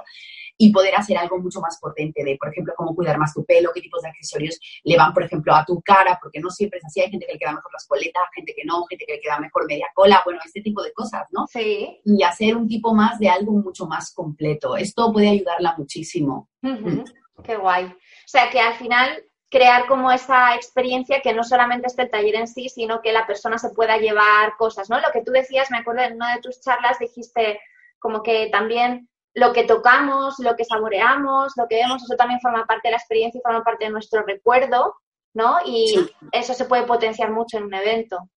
Y 0.62 0.74
poder 0.74 0.94
hacer 0.96 1.18
algo 1.18 1.40
mucho 1.40 1.62
más 1.62 1.80
potente 1.80 2.22
de, 2.22 2.36
por 2.38 2.50
ejemplo, 2.50 2.74
cómo 2.76 2.94
cuidar 2.94 3.18
más 3.18 3.34
tu 3.34 3.46
pelo, 3.46 3.72
qué 3.74 3.80
tipos 3.80 4.02
de 4.02 4.10
accesorios 4.10 4.60
le 4.84 4.98
van, 4.98 5.14
por 5.14 5.24
ejemplo, 5.24 5.56
a 5.56 5.64
tu 5.64 5.82
cara, 5.82 6.20
porque 6.22 6.42
no 6.42 6.50
siempre 6.50 6.80
es 6.80 6.86
así. 6.86 7.00
Hay 7.00 7.10
gente 7.10 7.26
que 7.26 7.32
le 7.34 7.40
queda 7.40 7.54
mejor 7.54 7.72
las 7.72 7.88
coletas, 7.88 8.24
gente 8.36 8.54
que 8.54 8.66
no, 8.66 8.84
gente 8.90 9.06
que 9.08 9.14
le 9.14 9.22
queda 9.22 9.40
mejor 9.40 9.66
media 9.68 9.88
cola, 9.96 10.22
bueno, 10.26 10.42
este 10.44 10.60
tipo 10.62 10.84
de 10.84 10.92
cosas, 10.92 11.28
¿no? 11.32 11.48
Sí. 11.48 12.02
Y 12.04 12.24
hacer 12.24 12.58
un 12.58 12.68
tipo 12.68 12.94
más 12.94 13.20
de 13.20 13.30
algo 13.30 13.54
mucho 13.54 13.86
más 13.86 14.14
completo. 14.14 14.76
Esto 14.76 15.14
puede 15.14 15.30
ayudarla 15.30 15.76
muchísimo. 15.78 16.50
Qué 17.42 17.56
guay. 17.56 17.86
O 17.86 18.28
sea, 18.28 18.50
que 18.50 18.60
al 18.60 18.74
final 18.74 19.29
crear 19.50 19.88
como 19.88 20.12
esa 20.12 20.56
experiencia 20.56 21.22
que 21.22 21.34
no 21.34 21.44
solamente 21.44 21.88
esté 21.88 22.04
el 22.04 22.12
taller 22.12 22.36
en 22.36 22.48
sí, 22.48 22.70
sino 22.70 23.02
que 23.02 23.12
la 23.12 23.26
persona 23.26 23.58
se 23.58 23.70
pueda 23.72 23.98
llevar 23.98 24.56
cosas, 24.58 24.90
¿no? 24.90 25.00
Lo 25.00 25.12
que 25.12 25.24
tú 25.24 25.32
decías, 25.32 25.72
me 25.72 25.80
acuerdo 25.80 26.04
en 26.04 26.16
una 26.16 26.36
de 26.36 26.42
tus 26.42 26.62
charlas, 26.62 27.00
dijiste 27.00 27.60
como 27.98 28.22
que 28.22 28.50
también 28.52 29.10
lo 29.34 29.52
que 29.54 29.64
tocamos, 29.64 30.36
lo 30.40 30.56
que 30.56 30.66
saboreamos, 30.66 31.54
lo 31.56 31.68
que 31.68 31.78
vemos, 31.78 32.04
eso 32.04 32.16
también 32.16 32.40
forma 32.40 32.66
parte 32.66 32.88
de 32.88 32.92
la 32.92 32.98
experiencia 32.98 33.40
y 33.40 33.42
forma 33.42 33.64
parte 33.64 33.86
de 33.86 33.92
nuestro 33.92 34.24
recuerdo, 34.24 34.96
¿no? 35.34 35.58
Y 35.66 35.96
eso 36.32 36.54
se 36.54 36.66
puede 36.66 36.84
potenciar 36.84 37.32
mucho 37.32 37.58
en 37.58 37.66
un 37.66 37.74
evento. 37.74 38.30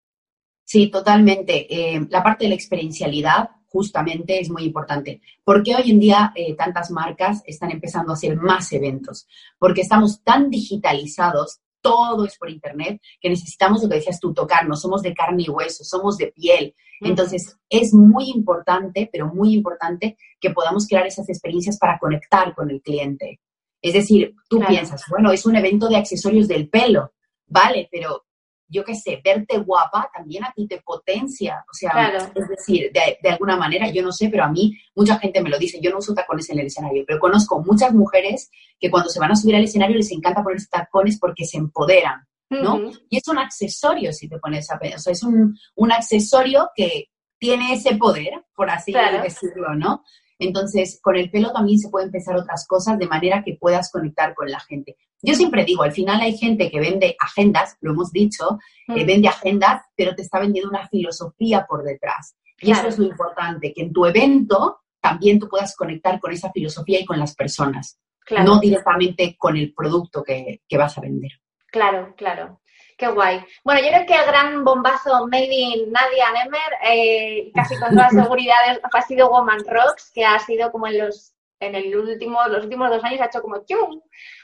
Sí, 0.64 0.90
totalmente. 0.90 1.66
Eh, 1.69 2.07
la 2.09 2.23
parte 2.23 2.45
de 2.45 2.50
la 2.50 2.54
experiencialidad 2.54 3.50
justamente 3.73 4.38
es 4.38 4.50
muy 4.50 4.64
importante. 4.64 5.21
¿Por 5.43 5.62
qué 5.62 5.75
hoy 5.75 5.91
en 5.91 5.99
día 5.99 6.33
eh, 6.37 6.55
tantas 6.55 6.91
marcas 6.91 7.43
están 7.47 7.71
empezando 7.71 8.12
a 8.12 8.14
hacer 8.14 8.37
más 8.37 8.73
eventos? 8.73 9.26
Porque 9.59 9.81
estamos 9.81 10.23
tan 10.23 10.50
digitalizados, 10.50 11.61
todo 11.81 12.26
es 12.26 12.37
por 12.37 12.50
Internet, 12.50 13.00
que 13.21 13.31
necesitamos 13.31 13.83
lo 13.83 13.88
que 13.88 13.97
decías 13.97 14.21
tú, 14.21 14.35
tocarnos, 14.35 14.83
somos 14.83 15.02
de 15.02 15.14
carne 15.14 15.45
y 15.47 15.50
hueso, 15.50 15.83
somos 15.83 16.17
de 16.19 16.29
piel. 16.29 16.75
Entonces, 17.00 17.57
es 17.69 17.93
muy 17.93 18.31
importante, 18.31 19.09
pero 19.11 19.26
muy 19.26 19.55
importante 19.55 20.17
que 20.38 20.50
podamos 20.50 20.87
crear 20.87 21.05
esas 21.07 21.29
experiencias 21.29 21.79
para 21.79 21.99
conectar 21.99 22.55
con 22.55 22.71
el 22.71 22.81
cliente. 22.81 23.41
Es 23.81 23.95
decir, 23.95 24.35
tú 24.49 24.61
piensas, 24.61 25.02
bueno, 25.09 25.33
es 25.33 25.45
un 25.45 25.57
evento 25.57 25.88
de 25.88 25.97
accesorios 25.97 26.47
del 26.47 26.69
pelo, 26.69 27.14
vale, 27.49 27.88
pero 27.91 28.26
yo 28.73 28.85
qué 28.85 28.95
sé, 28.95 29.21
verte 29.23 29.59
guapa 29.59 30.11
también 30.12 30.45
a 30.45 30.52
ti 30.52 30.67
te 30.67 30.81
potencia. 30.81 31.64
O 31.71 31.75
sea, 31.75 32.31
es 32.35 32.49
decir, 32.49 32.91
de, 32.93 33.29
alguna 33.29 33.57
manera, 33.57 33.88
yo 33.91 34.02
no 34.02 34.11
sé, 34.11 34.29
pero 34.31 34.45
a 34.45 34.49
mí 34.49 34.76
mucha 34.95 35.19
gente 35.19 35.43
me 35.43 35.50
lo 35.50 35.59
dice, 35.59 35.79
yo 35.81 35.91
no 35.91 35.99
uso 35.99 36.14
tacones 36.14 36.49
en 36.50 36.59
el 36.59 36.67
escenario, 36.67 37.05
pero 37.07 37.21
conozco 37.21 37.62
muchas 37.62 37.93
mujeres 37.93 38.50
que 38.81 38.91
cuando 38.91 39.11
se 39.11 39.21
van 39.21 39.33
a 39.33 39.37
subir 39.37 39.57
al 39.57 39.64
escenario 39.64 39.97
les 39.97 40.11
encanta 40.11 40.43
ponerse 40.43 40.69
tacones 40.71 41.19
porque 41.19 41.45
se 41.45 41.59
empoderan, 41.59 42.26
¿no? 42.49 42.91
Y 43.09 43.19
es 43.19 43.29
un 43.29 43.38
accesorio, 43.38 44.12
si 44.12 44.29
te 44.29 44.38
pones 44.38 44.71
a 44.71 44.79
pensar, 44.79 44.99
o 44.99 45.02
sea, 45.02 45.12
es 45.12 45.23
un, 45.23 45.57
un 45.75 45.93
accesorio 45.93 46.71
que 46.75 47.11
tiene 47.38 47.75
ese 47.75 47.97
poder, 47.97 48.45
por 48.55 48.71
así 48.71 48.93
decirlo, 48.93 49.75
¿no? 49.75 50.02
Entonces, 50.42 50.99
con 51.00 51.16
el 51.16 51.30
pelo 51.30 51.52
también 51.52 51.78
se 51.78 51.88
pueden 51.88 52.08
empezar 52.08 52.37
otras 52.37 52.66
cosas 52.66 52.99
de 52.99 53.06
manera 53.06 53.42
que 53.44 53.56
puedas 53.61 53.90
conectar 53.92 54.34
con 54.34 54.50
la 54.50 54.58
gente. 54.58 54.96
Yo 55.22 55.34
siempre 55.34 55.64
digo, 55.64 55.84
al 55.84 55.92
final 55.92 56.20
hay 56.20 56.37
gente 56.37 56.68
que 56.68 56.80
vende 56.80 57.16
agendas, 57.20 57.76
lo 57.80 57.92
hemos 57.92 58.11
dicho, 58.11 58.58
que 58.87 59.04
mm. 59.04 59.06
vende 59.06 59.28
agendas, 59.28 59.82
pero 59.96 60.16
te 60.16 60.22
está 60.22 60.40
vendiendo 60.40 60.68
una 60.68 60.88
filosofía 60.88 61.64
por 61.68 61.84
detrás. 61.84 62.34
Y 62.61 62.72
eso 62.72 62.88
es 62.88 62.99
lo 62.99 63.06
importante, 63.06 63.72
que 63.72 63.82
en 63.82 63.92
tu 63.92 64.04
evento 64.04 64.80
también 65.00 65.38
tú 65.38 65.49
puedas 65.49 65.76
conectar 65.76 66.18
con 66.20 66.32
esa 66.32 66.50
filosofía 66.50 67.00
y 67.00 67.04
con 67.04 67.18
las 67.18 67.34
personas, 67.34 68.00
no 68.44 68.58
directamente 68.58 69.37
con 69.37 69.56
el 69.56 69.72
producto 69.75 70.22
que, 70.22 70.62
que 70.68 70.78
vas 70.78 70.96
a 70.99 71.00
vender. 71.00 71.30
Claro, 71.68 72.14
claro. 72.16 72.61
Qué 73.02 73.09
guay. 73.09 73.44
Bueno, 73.64 73.80
yo 73.80 73.88
creo 73.88 74.06
que 74.06 74.14
el 74.14 74.26
gran 74.26 74.62
bombazo 74.62 75.26
made 75.26 75.49
in 75.50 75.90
Nadia 75.90 76.30
Nemer, 76.30 76.73
eh, 76.85 77.50
casi 77.52 77.76
con 77.76 77.90
toda 77.90 78.09
seguridad, 78.11 78.54
ha 78.80 79.02
sido 79.02 79.28
Woman 79.28 79.59
Rocks, 79.66 80.12
que 80.14 80.25
ha 80.25 80.38
sido 80.38 80.71
como 80.71 80.87
en 80.87 80.99
los 80.99 81.35
en 81.59 81.75
el 81.75 81.97
último, 81.97 82.38
los 82.47 82.62
últimos 82.62 82.90
dos 82.90 83.03
años 83.03 83.20
ha 83.20 83.24
hecho 83.24 83.42
como 83.42 83.64
¡chum! 83.64 84.00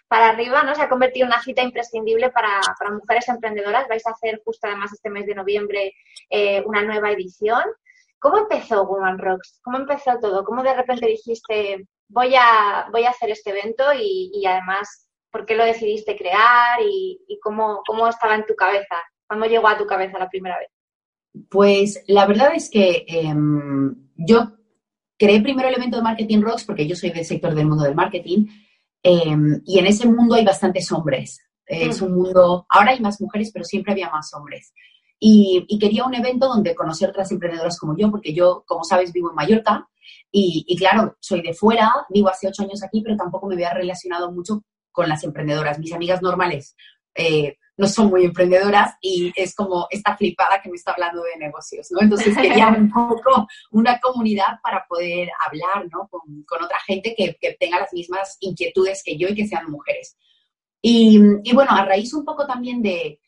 para 0.08 0.30
arriba, 0.30 0.64
¿no? 0.64 0.74
Se 0.74 0.82
ha 0.82 0.88
convertido 0.88 1.26
en 1.26 1.32
una 1.34 1.40
cita 1.40 1.62
imprescindible 1.62 2.30
para, 2.30 2.60
mujeres 2.90 3.28
emprendedoras. 3.28 3.86
Vais 3.86 4.04
a 4.08 4.10
hacer 4.10 4.42
justo 4.44 4.66
además 4.66 4.92
este 4.92 5.08
mes 5.08 5.26
de 5.26 5.36
noviembre 5.36 5.94
eh, 6.28 6.60
una 6.66 6.82
nueva 6.82 7.12
edición. 7.12 7.62
¿Cómo 8.18 8.38
empezó 8.38 8.86
Woman 8.86 9.18
Rocks? 9.18 9.60
¿Cómo 9.62 9.76
empezó 9.76 10.18
todo? 10.20 10.44
¿Cómo 10.44 10.64
de 10.64 10.74
repente 10.74 11.06
dijiste, 11.06 11.86
voy 12.08 12.34
a, 12.34 12.88
voy 12.90 13.04
a 13.04 13.10
hacer 13.10 13.30
este 13.30 13.50
evento 13.50 13.92
y, 13.92 14.32
y 14.34 14.46
además 14.46 15.07
por 15.30 15.46
qué 15.46 15.56
lo 15.56 15.64
decidiste 15.64 16.16
crear 16.16 16.80
y, 16.82 17.38
cómo, 17.42 17.82
cómo, 17.86 18.08
estaba 18.08 18.34
en 18.34 18.46
tu 18.46 18.54
cabeza, 18.54 18.96
cómo 19.26 19.44
llegó 19.46 19.68
a 19.68 19.78
tu 19.78 19.86
cabeza 19.86 20.18
la 20.18 20.28
primera 20.28 20.58
vez. 20.58 20.68
Pues 21.50 22.02
la 22.06 22.26
verdad 22.26 22.52
es 22.54 22.70
que 22.70 23.04
em, 23.06 23.94
yo 24.16 24.52
creé 25.18 25.40
primero 25.40 25.68
el 25.68 25.76
evento 25.76 25.98
de 25.98 26.02
Marketing 26.02 26.40
Rocks 26.40 26.64
porque 26.64 26.86
yo 26.86 26.96
soy 26.96 27.10
del 27.10 27.24
sector 27.24 27.54
del 27.54 27.66
mundo 27.66 27.84
del 27.84 27.94
marketing 27.94 28.46
em, 29.02 29.60
y 29.64 29.78
en 29.78 29.86
ese 29.86 30.08
mundo 30.08 30.34
hay 30.34 30.44
bastantes 30.44 30.90
hombres. 30.92 31.40
Es 31.66 32.00
mm. 32.00 32.04
un 32.06 32.14
mundo, 32.14 32.66
ahora 32.68 32.92
hay 32.92 33.00
más 33.00 33.20
mujeres, 33.20 33.50
pero 33.52 33.64
siempre 33.64 33.92
había 33.92 34.10
más 34.10 34.32
hombres. 34.34 34.72
Y, 35.20 35.66
quería 35.80 36.04
un 36.04 36.14
evento 36.14 36.46
donde 36.46 36.74
conocer 36.74 37.10
otras 37.10 37.30
emprendedoras 37.32 37.78
como 37.78 37.96
yo, 37.96 38.10
porque 38.10 38.32
yo, 38.32 38.62
como 38.66 38.84
sabes, 38.84 39.12
vivo 39.12 39.30
en 39.30 39.36
Mallorca 39.36 39.88
y, 40.30 40.64
y, 40.66 40.76
claro, 40.76 41.16
soy 41.20 41.42
de 41.42 41.54
fuera, 41.54 41.92
vivo 42.08 42.28
hace 42.28 42.48
ocho 42.48 42.62
años 42.62 42.82
aquí, 42.84 43.02
pero 43.02 43.16
tampoco 43.16 43.48
me 43.48 43.54
había 43.54 43.74
relacionado 43.74 44.30
mucho 44.30 44.62
con 44.98 45.08
las 45.08 45.22
emprendedoras. 45.22 45.78
Mis 45.78 45.92
amigas 45.92 46.22
normales 46.22 46.74
eh, 47.14 47.56
no 47.76 47.86
son 47.86 48.08
muy 48.08 48.24
emprendedoras 48.24 48.96
y 49.00 49.32
es 49.36 49.54
como 49.54 49.86
esta 49.90 50.16
flipada 50.16 50.60
que 50.60 50.68
me 50.68 50.74
está 50.74 50.90
hablando 50.90 51.22
de 51.22 51.36
negocios, 51.38 51.86
¿no? 51.92 52.00
Entonces 52.02 52.36
quería 52.36 52.66
un 52.76 52.90
poco 52.90 53.46
una 53.70 54.00
comunidad 54.00 54.58
para 54.60 54.84
poder 54.88 55.28
hablar, 55.46 55.86
¿no? 55.88 56.08
Con, 56.08 56.64
otra 56.64 56.80
gente 56.84 57.14
que, 57.16 57.38
tenga 57.60 57.78
las 57.78 57.92
mismas 57.92 58.38
inquietudes 58.40 59.04
que 59.04 59.16
yo 59.16 59.28
y 59.28 59.36
que 59.36 59.46
sean 59.46 59.70
mujeres. 59.70 60.16
Y, 60.82 61.20
bueno, 61.54 61.70
a 61.70 61.84
raíz 61.84 62.12
un 62.12 62.24
poco 62.24 62.44
también 62.44 62.82
de, 62.82 63.20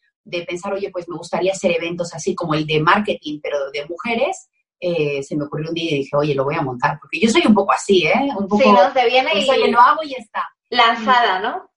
pensar, 0.45 0.75
oye, 0.75 0.91
pues 0.91 1.09
me 1.09 1.19
gustaría 1.19 1.53
hacer 1.53 1.71
eventos 1.71 2.13
así 2.15 2.35
como 2.35 2.55
el 2.55 2.67
de 2.67 2.81
marketing, 2.81 3.39
pero 3.41 3.71
de 3.71 3.87
mujeres, 3.87 4.49
eh, 4.81 5.23
se 5.23 5.37
me 5.37 5.45
ocurrió 5.45 5.69
un 5.69 5.75
día 5.77 5.93
y 5.93 5.99
dije, 5.99 6.17
oye, 6.17 6.35
lo 6.35 6.43
voy 6.43 6.57
a 6.57 6.63
montar, 6.63 6.99
porque 7.01 7.21
yo 7.21 7.31
soy 7.31 7.43
un 7.47 7.55
poco 7.55 7.73
así, 7.73 8.09
¿eh? 8.09 8.29
Un 8.37 8.49
poco, 8.49 8.65
sí, 8.65 8.73
no, 8.73 8.93
te 8.93 9.07
viene 9.07 9.31
pues, 9.31 9.47
y... 9.47 9.51
Oye, 9.51 9.71
lo 9.71 9.81
hago 9.81 10.03
y 10.03 10.15
está 10.15 10.45
lanzada, 10.71 11.41
¿no? 11.41 11.71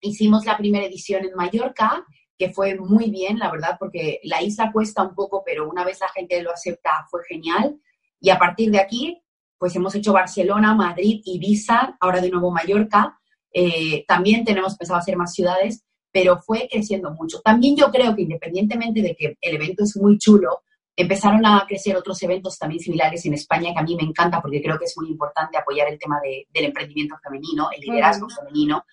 Hicimos 0.00 0.46
la 0.46 0.56
primera 0.56 0.86
edición 0.86 1.24
en 1.24 1.34
Mallorca, 1.34 2.06
que 2.38 2.48
fue 2.48 2.76
muy 2.76 3.10
bien, 3.10 3.38
la 3.38 3.50
verdad, 3.50 3.76
porque 3.78 4.20
la 4.22 4.40
isla 4.42 4.72
cuesta 4.72 5.02
un 5.02 5.14
poco, 5.14 5.42
pero 5.44 5.68
una 5.68 5.84
vez 5.84 6.00
la 6.00 6.08
gente 6.08 6.42
lo 6.42 6.52
acepta, 6.52 7.06
fue 7.10 7.20
genial. 7.28 7.78
Y 8.18 8.30
a 8.30 8.38
partir 8.38 8.70
de 8.70 8.80
aquí, 8.80 9.20
pues 9.58 9.76
hemos 9.76 9.94
hecho 9.94 10.14
Barcelona, 10.14 10.74
Madrid, 10.74 11.20
Ibiza, 11.22 11.98
ahora 12.00 12.22
de 12.22 12.30
nuevo 12.30 12.50
Mallorca. 12.50 13.20
Eh, 13.52 14.06
también 14.08 14.44
tenemos 14.44 14.76
pensado 14.76 14.98
hacer 14.98 15.18
más 15.18 15.34
ciudades, 15.34 15.84
pero 16.10 16.40
fue 16.40 16.66
creciendo 16.70 17.10
mucho. 17.10 17.40
También 17.40 17.76
yo 17.76 17.90
creo 17.90 18.16
que 18.16 18.22
independientemente 18.22 19.02
de 19.02 19.14
que 19.14 19.36
el 19.38 19.56
evento 19.56 19.84
es 19.84 19.96
muy 19.98 20.16
chulo, 20.16 20.62
Empezaron 21.00 21.46
a 21.46 21.64
crecer 21.66 21.96
otros 21.96 22.22
eventos 22.22 22.58
también 22.58 22.80
similares 22.80 23.24
en 23.24 23.32
España 23.32 23.72
que 23.72 23.80
a 23.80 23.82
mí 23.82 23.96
me 23.96 24.02
encanta 24.02 24.40
porque 24.40 24.60
creo 24.60 24.78
que 24.78 24.84
es 24.84 24.94
muy 24.98 25.08
importante 25.08 25.56
apoyar 25.56 25.88
el 25.88 25.98
tema 25.98 26.20
del 26.20 26.64
emprendimiento 26.64 27.16
femenino, 27.22 27.70
el 27.74 27.80
liderazgo 27.80 28.28
femenino. 28.28 28.84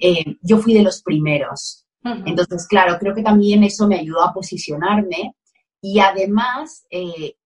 Eh, 0.00 0.38
yo 0.40 0.58
fui 0.58 0.74
de 0.74 0.82
los 0.82 1.02
primeros. 1.02 1.86
Entonces, 2.02 2.66
claro, 2.66 2.98
creo 2.98 3.14
que 3.14 3.22
también 3.22 3.62
eso 3.62 3.86
me 3.86 4.00
ayudó 4.00 4.22
a 4.22 4.32
posicionarme 4.32 5.36
y 5.80 6.00
además 6.00 6.84
eh, 6.90 7.36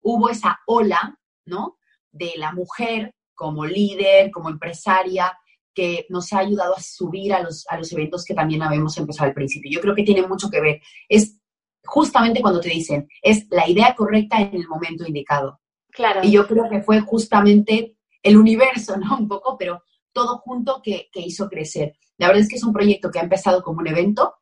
hubo 0.00 0.30
esa 0.30 0.60
ola, 0.66 1.18
¿no? 1.44 1.76
De 2.10 2.32
la 2.36 2.52
mujer 2.52 3.14
como 3.34 3.66
líder, 3.66 4.30
como 4.30 4.48
empresaria, 4.48 5.36
que 5.74 6.06
nos 6.08 6.32
ha 6.32 6.38
ayudado 6.38 6.74
a 6.74 6.80
subir 6.80 7.34
a 7.34 7.42
los, 7.42 7.66
a 7.68 7.76
los 7.76 7.92
eventos 7.92 8.24
que 8.24 8.34
también 8.34 8.62
habíamos 8.62 8.96
empezado 8.96 9.28
al 9.28 9.34
principio. 9.34 9.70
Yo 9.70 9.80
creo 9.82 9.94
que 9.94 10.04
tiene 10.04 10.26
mucho 10.26 10.48
que 10.48 10.60
ver. 10.60 10.80
Es 11.06 11.38
justamente 11.84 12.40
cuando 12.40 12.60
te 12.60 12.68
dicen, 12.68 13.08
es 13.20 13.46
la 13.50 13.68
idea 13.68 13.94
correcta 13.94 14.40
en 14.40 14.54
el 14.54 14.68
momento 14.68 15.06
indicado. 15.06 15.60
Claro. 15.90 16.20
Y 16.22 16.30
yo 16.30 16.46
creo 16.46 16.68
que 16.70 16.82
fue 16.82 17.00
justamente 17.00 17.96
el 18.22 18.36
universo, 18.36 18.96
¿no? 18.96 19.18
Un 19.18 19.28
poco, 19.28 19.56
pero 19.58 19.82
todo 20.12 20.38
junto 20.38 20.80
que, 20.82 21.08
hizo 21.14 21.48
crecer. 21.48 21.94
La 22.18 22.28
verdad 22.28 22.42
es 22.42 22.48
que 22.48 22.56
es 22.56 22.64
un 22.64 22.72
proyecto 22.72 23.10
que 23.10 23.18
ha 23.18 23.22
empezado 23.22 23.62
como 23.62 23.80
un 23.80 23.88
evento, 23.88 24.34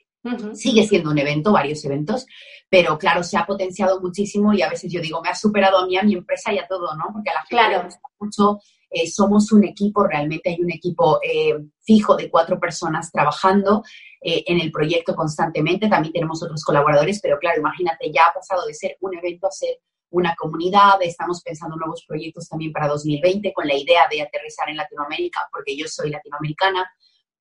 sigue 0.53 0.87
siendo 0.87 1.11
un 1.11 1.19
evento, 1.19 1.51
varios 1.53 1.83
eventos, 1.85 2.27
pero 2.69 2.99
claro, 2.99 3.23
se 3.23 3.39
ha 3.39 3.47
potenciado 3.47 4.01
muchísimo 4.01 4.53
y 4.53 4.61
a 4.61 4.69
veces 4.69 4.93
yo 4.93 5.01
digo, 5.01 5.23
me 5.23 5.31
ha 5.31 5.35
superado 5.35 5.79
a 5.79 5.87
mí, 5.87 5.97
a 5.97 6.03
mi 6.03 6.15
empresa 6.15 6.53
y 6.53 6.59
a 6.59 6.67
todo, 6.67 6.95
¿no? 6.95 7.05
Porque 7.13 7.31
a 7.31 7.35
la 7.35 7.41
gente 7.41 7.57
claro. 7.57 7.79
le 7.79 7.85
gusta 7.85 8.09
mucho, 8.19 8.59
eh, 8.91 9.09
somos 9.09 9.51
un 9.53 9.65
equipo, 9.65 10.05
realmente 10.05 10.51
hay 10.51 10.61
un 10.61 10.71
equipo 10.71 11.21
eh, 11.23 11.55
fijo 11.81 12.17
de 12.17 12.29
cuatro 12.29 12.61
personas 12.61 13.11
trabajando 13.11 13.83
eh, 14.21 14.45
en 14.47 14.61
el 14.61 14.71
proyecto 14.71 15.15
constantemente. 15.15 15.89
También 15.89 16.13
tenemos 16.13 16.43
otros 16.43 16.63
colaboradores, 16.65 17.21
pero 17.23 17.39
claro, 17.39 17.61
imagínate, 17.61 18.13
ya 18.13 18.23
ha 18.29 18.35
pasado 18.35 18.67
de 18.67 18.75
ser 18.75 18.97
un 19.01 19.17
evento 19.17 19.47
a 19.47 19.51
ser 19.51 19.79
una 20.11 20.35
comunidad. 20.37 21.01
Estamos 21.01 21.43
pensando 21.43 21.77
nuevos 21.77 22.05
proyectos 22.07 22.49
también 22.49 22.73
para 22.73 22.89
2020 22.89 23.53
con 23.53 23.67
la 23.67 23.77
idea 23.77 24.07
de 24.11 24.23
aterrizar 24.23 24.69
en 24.69 24.77
Latinoamérica, 24.77 25.49
porque 25.53 25.77
yo 25.77 25.87
soy 25.89 26.11
latinoamericana. 26.11 26.91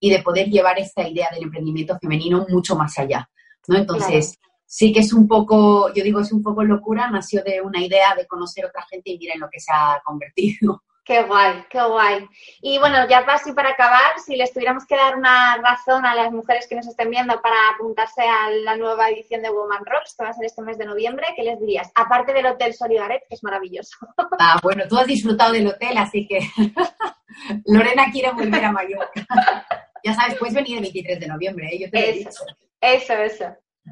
y 0.01 0.09
de 0.09 0.23
poder 0.23 0.47
llevar 0.47 0.79
esta 0.79 1.05
idea 1.05 1.27
del 1.29 1.43
emprendimiento 1.43 1.97
femenino 1.99 2.45
mucho 2.47 2.73
más 2.73 2.97
allá, 2.97 3.29
¿no? 3.67 3.75
Entonces, 3.77 4.39
sí 4.65 4.93
que 4.93 4.99
es 4.99 5.11
un 5.11 5.27
poco, 5.27 5.91
yo 5.93 6.03
digo, 6.03 6.21
es 6.21 6.31
un 6.31 6.43
poco 6.43 6.63
locura, 6.63 7.09
nació 7.09 7.43
de 7.43 7.59
una 7.59 7.83
idea 7.83 8.15
de 8.15 8.27
conocer 8.27 8.65
otra 8.65 8.85
gente 8.89 9.09
y 9.09 9.17
miren 9.17 9.39
lo 9.39 9.49
que 9.49 9.59
se 9.59 9.71
ha 9.73 9.99
convertido. 10.05 10.83
Qué 11.09 11.23
guay, 11.23 11.63
qué 11.71 11.81
guay. 11.81 12.27
Y 12.61 12.77
bueno, 12.77 13.09
ya 13.09 13.25
así 13.29 13.51
para 13.53 13.69
acabar, 13.69 14.19
si 14.23 14.35
les 14.35 14.53
tuviéramos 14.53 14.85
que 14.85 14.95
dar 14.95 15.15
una 15.15 15.57
razón 15.57 16.05
a 16.05 16.13
las 16.13 16.31
mujeres 16.31 16.67
que 16.67 16.75
nos 16.75 16.85
estén 16.85 17.09
viendo 17.09 17.41
para 17.41 17.55
apuntarse 17.73 18.21
a 18.21 18.51
la 18.51 18.77
nueva 18.77 19.09
edición 19.09 19.41
de 19.41 19.49
Woman 19.49 19.83
Rocks, 19.87 20.13
que 20.15 20.23
va 20.23 20.29
a 20.29 20.33
ser 20.33 20.45
este 20.45 20.61
mes 20.61 20.77
de 20.77 20.85
noviembre, 20.85 21.25
¿qué 21.35 21.41
les 21.41 21.59
dirías? 21.59 21.89
Aparte 21.95 22.31
del 22.31 22.45
Hotel 22.45 22.75
Solidaret, 22.75 23.23
que 23.27 23.33
es 23.33 23.43
maravilloso. 23.43 23.97
Ah, 24.41 24.59
bueno, 24.61 24.83
tú 24.87 24.97
has 24.97 25.07
disfrutado 25.07 25.51
del 25.51 25.67
hotel, 25.67 25.97
así 25.97 26.27
que 26.27 26.39
Lorena 27.65 28.11
quiere 28.11 28.31
volver 28.31 28.63
a 28.63 28.71
Mallorca. 28.71 29.25
ya 30.03 30.13
sabes, 30.13 30.37
puedes 30.37 30.53
venir 30.53 30.77
el 30.77 30.83
23 30.83 31.19
de 31.19 31.27
noviembre, 31.27 31.69
¿eh? 31.71 31.79
Yo 31.79 31.89
te 31.89 32.21
eso, 32.21 32.45
eso, 32.79 33.13
eso. 33.13 33.45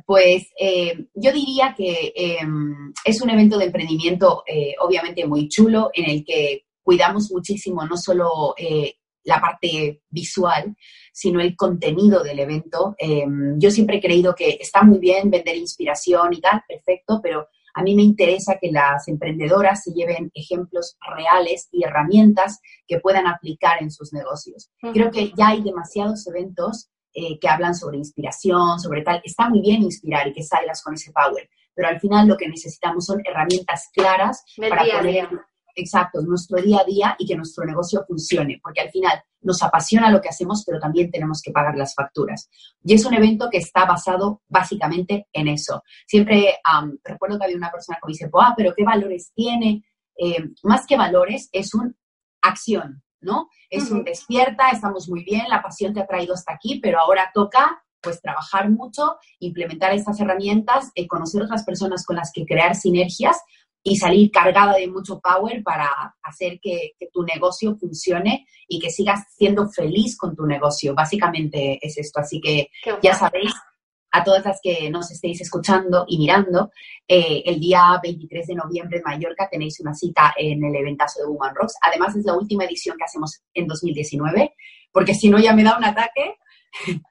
Pues 0.05 0.51
eh, 0.59 1.05
yo 1.15 1.31
diría 1.31 1.73
que 1.75 2.13
em, 2.15 2.93
es 3.03 3.19
un 3.21 3.31
evento 3.31 3.57
de 3.57 3.65
emprendimiento 3.65 4.43
eh, 4.45 4.75
obviamente 4.79 5.25
muy 5.25 5.49
chulo 5.49 5.89
en 5.93 6.09
el 6.09 6.23
que 6.23 6.66
cuidamos 6.87 7.29
muchísimo 7.33 7.85
no 7.85 7.97
solo 7.97 8.55
eh, 8.57 8.93
la 9.25 9.41
parte 9.41 10.03
visual, 10.09 10.73
sino 11.11 11.41
el 11.41 11.53
contenido 11.57 12.23
del 12.23 12.39
evento. 12.39 12.95
Em, 12.97 13.59
yo 13.59 13.69
siempre 13.71 13.97
he 13.97 14.01
creído 14.01 14.33
que 14.33 14.57
está 14.61 14.83
muy 14.83 14.97
bien 14.97 15.29
vender 15.29 15.57
inspiración 15.57 16.33
y 16.33 16.39
tal, 16.39 16.61
perfecto, 16.65 17.19
pero 17.21 17.49
a 17.73 17.83
mí 17.83 17.93
me 17.93 18.03
interesa 18.03 18.57
que 18.57 18.71
las 18.71 19.05
emprendedoras 19.09 19.83
se 19.83 19.91
lleven 19.91 20.31
ejemplos 20.33 20.95
reales 21.13 21.67
y 21.73 21.83
herramientas 21.83 22.61
que 22.87 23.01
puedan 23.01 23.27
aplicar 23.27 23.83
en 23.83 23.91
sus 23.91 24.13
negocios. 24.13 24.71
Creo 24.93 25.11
que 25.11 25.33
ya 25.37 25.49
hay 25.49 25.61
demasiados 25.63 26.25
eventos 26.27 26.89
eh, 27.13 27.37
que 27.37 27.49
hablan 27.49 27.75
sobre 27.75 27.97
inspiración, 27.97 28.79
sobre 28.79 29.01
tal. 29.01 29.21
Está 29.25 29.49
muy 29.49 29.59
bien 29.59 29.83
inspirar 29.83 30.25
y 30.29 30.33
que 30.33 30.41
salgas 30.41 30.81
con 30.81 30.93
ese 30.93 31.11
power, 31.11 31.49
pero 31.75 31.89
al 31.89 31.99
final 31.99 32.29
lo 32.29 32.37
que 32.37 32.47
necesitamos 32.47 33.05
son 33.05 33.21
herramientas 33.25 33.89
claras 33.93 34.45
para 34.57 34.85
poder 34.85 35.27
exacto, 35.77 36.21
nuestro 36.21 36.61
día 36.61 36.79
a 36.81 36.83
día 36.83 37.15
y 37.17 37.25
que 37.25 37.35
nuestro 37.35 37.65
negocio 37.65 38.03
funcione, 38.05 38.59
porque 38.61 38.81
al 38.81 38.89
final 38.89 39.21
nos 39.41 39.61
apasiona 39.63 40.11
lo 40.11 40.19
que 40.19 40.29
hacemos, 40.29 40.63
pero 40.65 40.79
también 40.79 41.09
tenemos 41.09 41.41
que 41.41 41.51
pagar 41.51 41.77
las 41.77 41.93
facturas. 41.93 42.49
Y 42.83 42.93
es 42.93 43.05
un 43.05 43.13
evento 43.13 43.49
que 43.49 43.59
está 43.59 43.85
basado 43.85 44.41
básicamente 44.47 45.27
en 45.31 45.47
eso. 45.47 45.83
Siempre 46.05 46.59
recuerdo 47.03 47.37
que 47.37 47.45
había 47.45 47.57
una 47.57 47.71
persona 47.71 47.97
que 48.01 48.07
me 48.07 48.13
dice, 48.13 48.29
ah, 48.33 48.53
pero 48.57 48.73
¿qué 48.75 48.83
valores 48.83 49.31
tiene? 49.33 49.83
Eh, 50.17 50.49
más 50.63 50.85
que 50.87 50.97
valores, 50.97 51.49
es 51.51 51.73
una 51.73 51.93
acción, 52.41 53.03
¿no? 53.21 53.49
Es 53.69 53.91
un 53.91 54.03
despierta, 54.03 54.69
estamos 54.69 55.07
muy 55.07 55.23
bien, 55.23 55.43
la 55.49 55.61
pasión 55.61 55.93
te 55.93 56.01
ha 56.01 56.07
traído 56.07 56.33
hasta 56.33 56.53
aquí, 56.53 56.79
pero 56.81 56.99
ahora 56.99 57.31
toca 57.33 57.83
pues 58.01 58.21
trabajar 58.21 58.69
mucho, 58.69 59.17
implementar 59.39 59.93
estas 59.93 60.19
herramientas, 60.19 60.91
eh, 60.95 61.07
conocer 61.07 61.43
otras 61.43 61.63
personas 61.63 62.05
con 62.05 62.15
las 62.15 62.31
que 62.31 62.45
crear 62.45 62.75
sinergias 62.75 63.37
y 63.83 63.95
salir 63.95 64.31
cargada 64.31 64.75
de 64.75 64.87
mucho 64.87 65.19
power 65.19 65.63
para 65.63 65.89
hacer 66.23 66.59
que, 66.61 66.93
tu 67.11 67.23
negocio 67.23 67.75
funcione 67.77 68.45
y 68.67 68.79
que 68.79 68.89
sigas 68.89 69.21
siendo 69.35 69.69
feliz 69.69 70.17
con 70.17 70.35
tu 70.35 70.45
negocio. 70.45 70.93
Básicamente 70.93 71.79
es 71.81 71.97
esto. 71.97 72.19
Así 72.19 72.41
que 72.41 72.69
ya 73.01 73.13
sabéis, 73.13 73.53
a 74.11 74.23
todas 74.23 74.43
las 74.45 74.59
que 74.61 74.89
nos 74.89 75.11
estéis 75.11 75.41
escuchando 75.41 76.05
y 76.07 76.17
mirando, 76.17 76.71
eh, 77.07 77.43
el 77.45 77.59
día 77.59 77.99
23 78.01 78.47
de 78.47 78.55
noviembre 78.55 78.97
en 78.97 79.03
Mallorca 79.03 79.47
tenéis 79.49 79.79
una 79.79 79.93
cita 79.93 80.33
en 80.37 80.63
el 80.63 80.75
eventazo 80.75 81.21
de 81.21 81.27
Woman 81.27 81.55
Rocks. 81.55 81.75
Además, 81.81 82.15
es 82.15 82.25
la 82.25 82.35
última 82.35 82.65
edición 82.65 82.97
que 82.97 83.05
hacemos 83.05 83.41
en 83.53 83.67
2019, 83.67 84.53
porque 84.91 85.13
si 85.13 85.29
no 85.29 85.39
ya 85.39 85.53
me 85.53 85.63
da 85.63 85.77
un 85.77 85.85
ataque. 85.85 86.35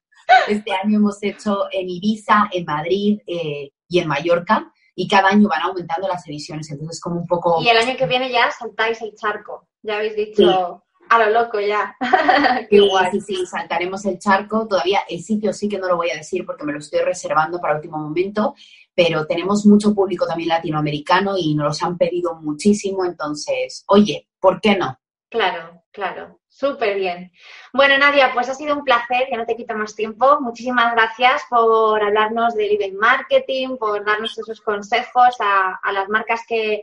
Este 0.48 0.72
año 0.72 0.96
hemos 0.96 1.22
hecho 1.22 1.68
en 1.70 1.88
Ibiza, 1.88 2.48
en 2.52 2.64
Madrid 2.64 3.20
eh, 3.28 3.70
y 3.88 4.00
en 4.00 4.08
Mallorca 4.08 4.72
y 4.96 5.06
cada 5.06 5.28
año 5.28 5.48
van 5.48 5.62
aumentando 5.62 6.08
las 6.08 6.26
ediciones, 6.26 6.70
entonces 6.70 7.00
como 7.00 7.20
un 7.20 7.26
poco... 7.26 7.62
Y 7.62 7.68
el 7.68 7.76
año 7.76 7.96
que 7.96 8.06
viene 8.06 8.32
ya 8.32 8.50
saltáis 8.50 9.00
el 9.02 9.14
charco, 9.14 9.68
ya 9.82 9.96
habéis 9.96 10.16
dicho... 10.16 10.82
A 11.08 11.18
lo 11.20 11.30
loco 11.30 11.60
ya. 11.60 11.96
Qué 12.68 12.80
guay. 12.80 13.12
Sí, 13.12 13.20
sí, 13.20 13.46
saltaremos 13.46 14.04
el 14.06 14.18
charco. 14.18 14.66
Todavía 14.66 15.02
el 15.08 15.22
sitio 15.22 15.52
sí 15.52 15.68
que 15.68 15.78
no 15.78 15.86
lo 15.86 15.96
voy 15.96 16.10
a 16.10 16.16
decir 16.16 16.44
porque 16.44 16.64
me 16.64 16.72
lo 16.72 16.80
estoy 16.80 16.98
reservando 16.98 17.60
para 17.60 17.76
último 17.76 17.98
momento, 17.98 18.56
pero 18.92 19.24
tenemos 19.24 19.64
mucho 19.66 19.94
público 19.94 20.26
también 20.26 20.48
latinoamericano 20.48 21.36
y 21.38 21.54
nos 21.54 21.66
los 21.66 21.82
han 21.84 21.96
pedido 21.96 22.34
muchísimo. 22.40 23.04
Entonces, 23.04 23.84
oye, 23.86 24.26
¿por 24.40 24.60
qué 24.60 24.76
no? 24.76 24.98
Claro, 25.28 25.84
claro. 25.92 26.40
Súper 26.56 26.96
bien. 26.96 27.30
Bueno, 27.74 27.98
Nadia, 27.98 28.30
pues 28.32 28.48
ha 28.48 28.54
sido 28.54 28.74
un 28.74 28.82
placer, 28.82 29.28
ya 29.30 29.36
no 29.36 29.44
te 29.44 29.56
quito 29.56 29.76
más 29.76 29.94
tiempo. 29.94 30.40
Muchísimas 30.40 30.94
gracias 30.94 31.42
por 31.50 32.02
hablarnos 32.02 32.54
del 32.54 32.72
eBay 32.72 32.92
Marketing, 32.92 33.76
por 33.76 34.02
darnos 34.06 34.38
esos 34.38 34.62
consejos 34.62 35.36
a, 35.38 35.78
las 35.92 36.08
marcas 36.08 36.40
que, 36.48 36.80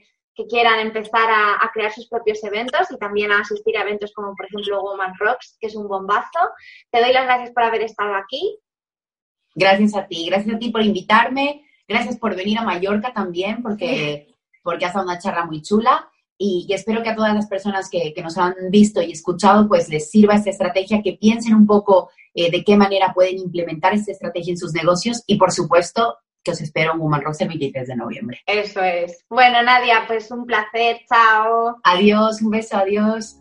quieran 0.48 0.80
empezar 0.80 1.28
a, 1.28 1.72
crear 1.74 1.92
sus 1.92 2.08
propios 2.08 2.44
eventos 2.44 2.92
y 2.92 3.00
también 3.00 3.32
a 3.32 3.40
asistir 3.40 3.76
a 3.76 3.82
eventos 3.82 4.14
como, 4.14 4.36
por 4.36 4.46
ejemplo, 4.46 4.80
Woman 4.84 5.14
Rocks, 5.18 5.58
que 5.60 5.66
es 5.66 5.76
un 5.76 5.88
bombazo. 5.88 6.52
Te 6.92 7.02
doy 7.02 7.12
las 7.12 7.26
gracias 7.26 7.50
por 7.50 7.64
haber 7.64 7.82
estado 7.82 8.14
aquí. 8.14 8.60
Gracias 9.56 9.96
a 9.96 10.06
ti, 10.06 10.28
gracias 10.30 10.56
a 10.56 10.60
ti 10.60 10.70
por 10.70 10.84
invitarme, 10.84 11.66
gracias 11.88 12.20
por 12.20 12.36
venir 12.36 12.60
a 12.60 12.64
Mallorca 12.64 13.12
también, 13.12 13.64
porque, 13.64 14.36
porque 14.62 14.86
has 14.86 14.94
dado 14.94 15.08
una 15.08 15.18
charla 15.18 15.46
muy 15.46 15.64
chula 15.64 16.13
y, 16.44 16.74
espero 16.74 17.02
que 17.02 17.10
a 17.10 17.16
todas 17.16 17.34
las 17.34 17.48
personas 17.48 17.90
que, 17.90 18.14
nos 18.22 18.38
han 18.38 18.54
visto 18.70 19.02
y 19.02 19.12
escuchado, 19.12 19.68
pues 19.68 19.88
les 19.88 20.10
sirva 20.10 20.36
esta 20.36 20.50
estrategia, 20.50 21.02
que 21.02 21.14
piensen 21.14 21.56
un 21.56 21.66
poco 21.66 22.10
eh, 22.34 22.52
de 22.52 22.64
qué 22.64 22.76
manera 22.76 23.14
pueden 23.14 23.38
implementar 23.40 23.94
esta 23.94 24.12
estrategia 24.12 24.52
en 24.52 24.58
sus 24.58 24.74
negocios 24.74 25.24
y, 25.26 25.38
por 25.38 25.52
supuesto, 25.52 26.18
que 26.44 26.52
os 26.52 26.60
espero 26.60 26.94
en 26.94 27.00
Woman 27.00 27.22
Rocks 27.22 27.40
el 27.42 27.48
23 27.48 27.88
de 27.88 27.96
noviembre. 27.96 28.42
Eso 28.46 28.82
es. 28.84 29.24
Bueno, 29.30 29.62
Nadia, 29.64 30.04
pues 30.06 30.30
un 30.32 30.46
placer. 30.46 30.98
Chao. 31.08 31.78
Adiós, 31.84 32.42
un 32.42 32.52
beso, 32.52 32.76
adiós. 32.76 33.38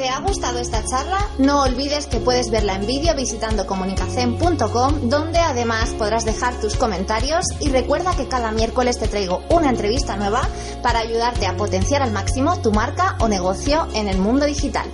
¿Te 0.00 0.08
ha 0.08 0.18
gustado 0.20 0.58
esta 0.60 0.82
charla? 0.82 1.28
No 1.36 1.60
olvides 1.60 2.06
que 2.06 2.20
puedes 2.20 2.50
verla 2.50 2.74
en 2.74 2.86
vídeo 2.86 3.14
visitando 3.14 3.66
comunicacen.com, 3.66 5.10
donde 5.10 5.38
además 5.40 5.90
podrás 5.90 6.24
dejar 6.24 6.58
tus 6.58 6.74
comentarios 6.76 7.44
y 7.60 7.68
recuerda 7.68 8.16
que 8.16 8.26
cada 8.26 8.50
miércoles 8.50 8.98
te 8.98 9.08
traigo 9.08 9.42
una 9.50 9.68
entrevista 9.68 10.16
nueva 10.16 10.40
para 10.82 11.00
ayudarte 11.00 11.46
a 11.46 11.54
potenciar 11.54 12.00
al 12.00 12.12
máximo 12.12 12.62
tu 12.62 12.72
marca 12.72 13.16
o 13.20 13.28
negocio 13.28 13.88
en 13.92 14.08
el 14.08 14.16
mundo 14.16 14.46
digital. 14.46 14.90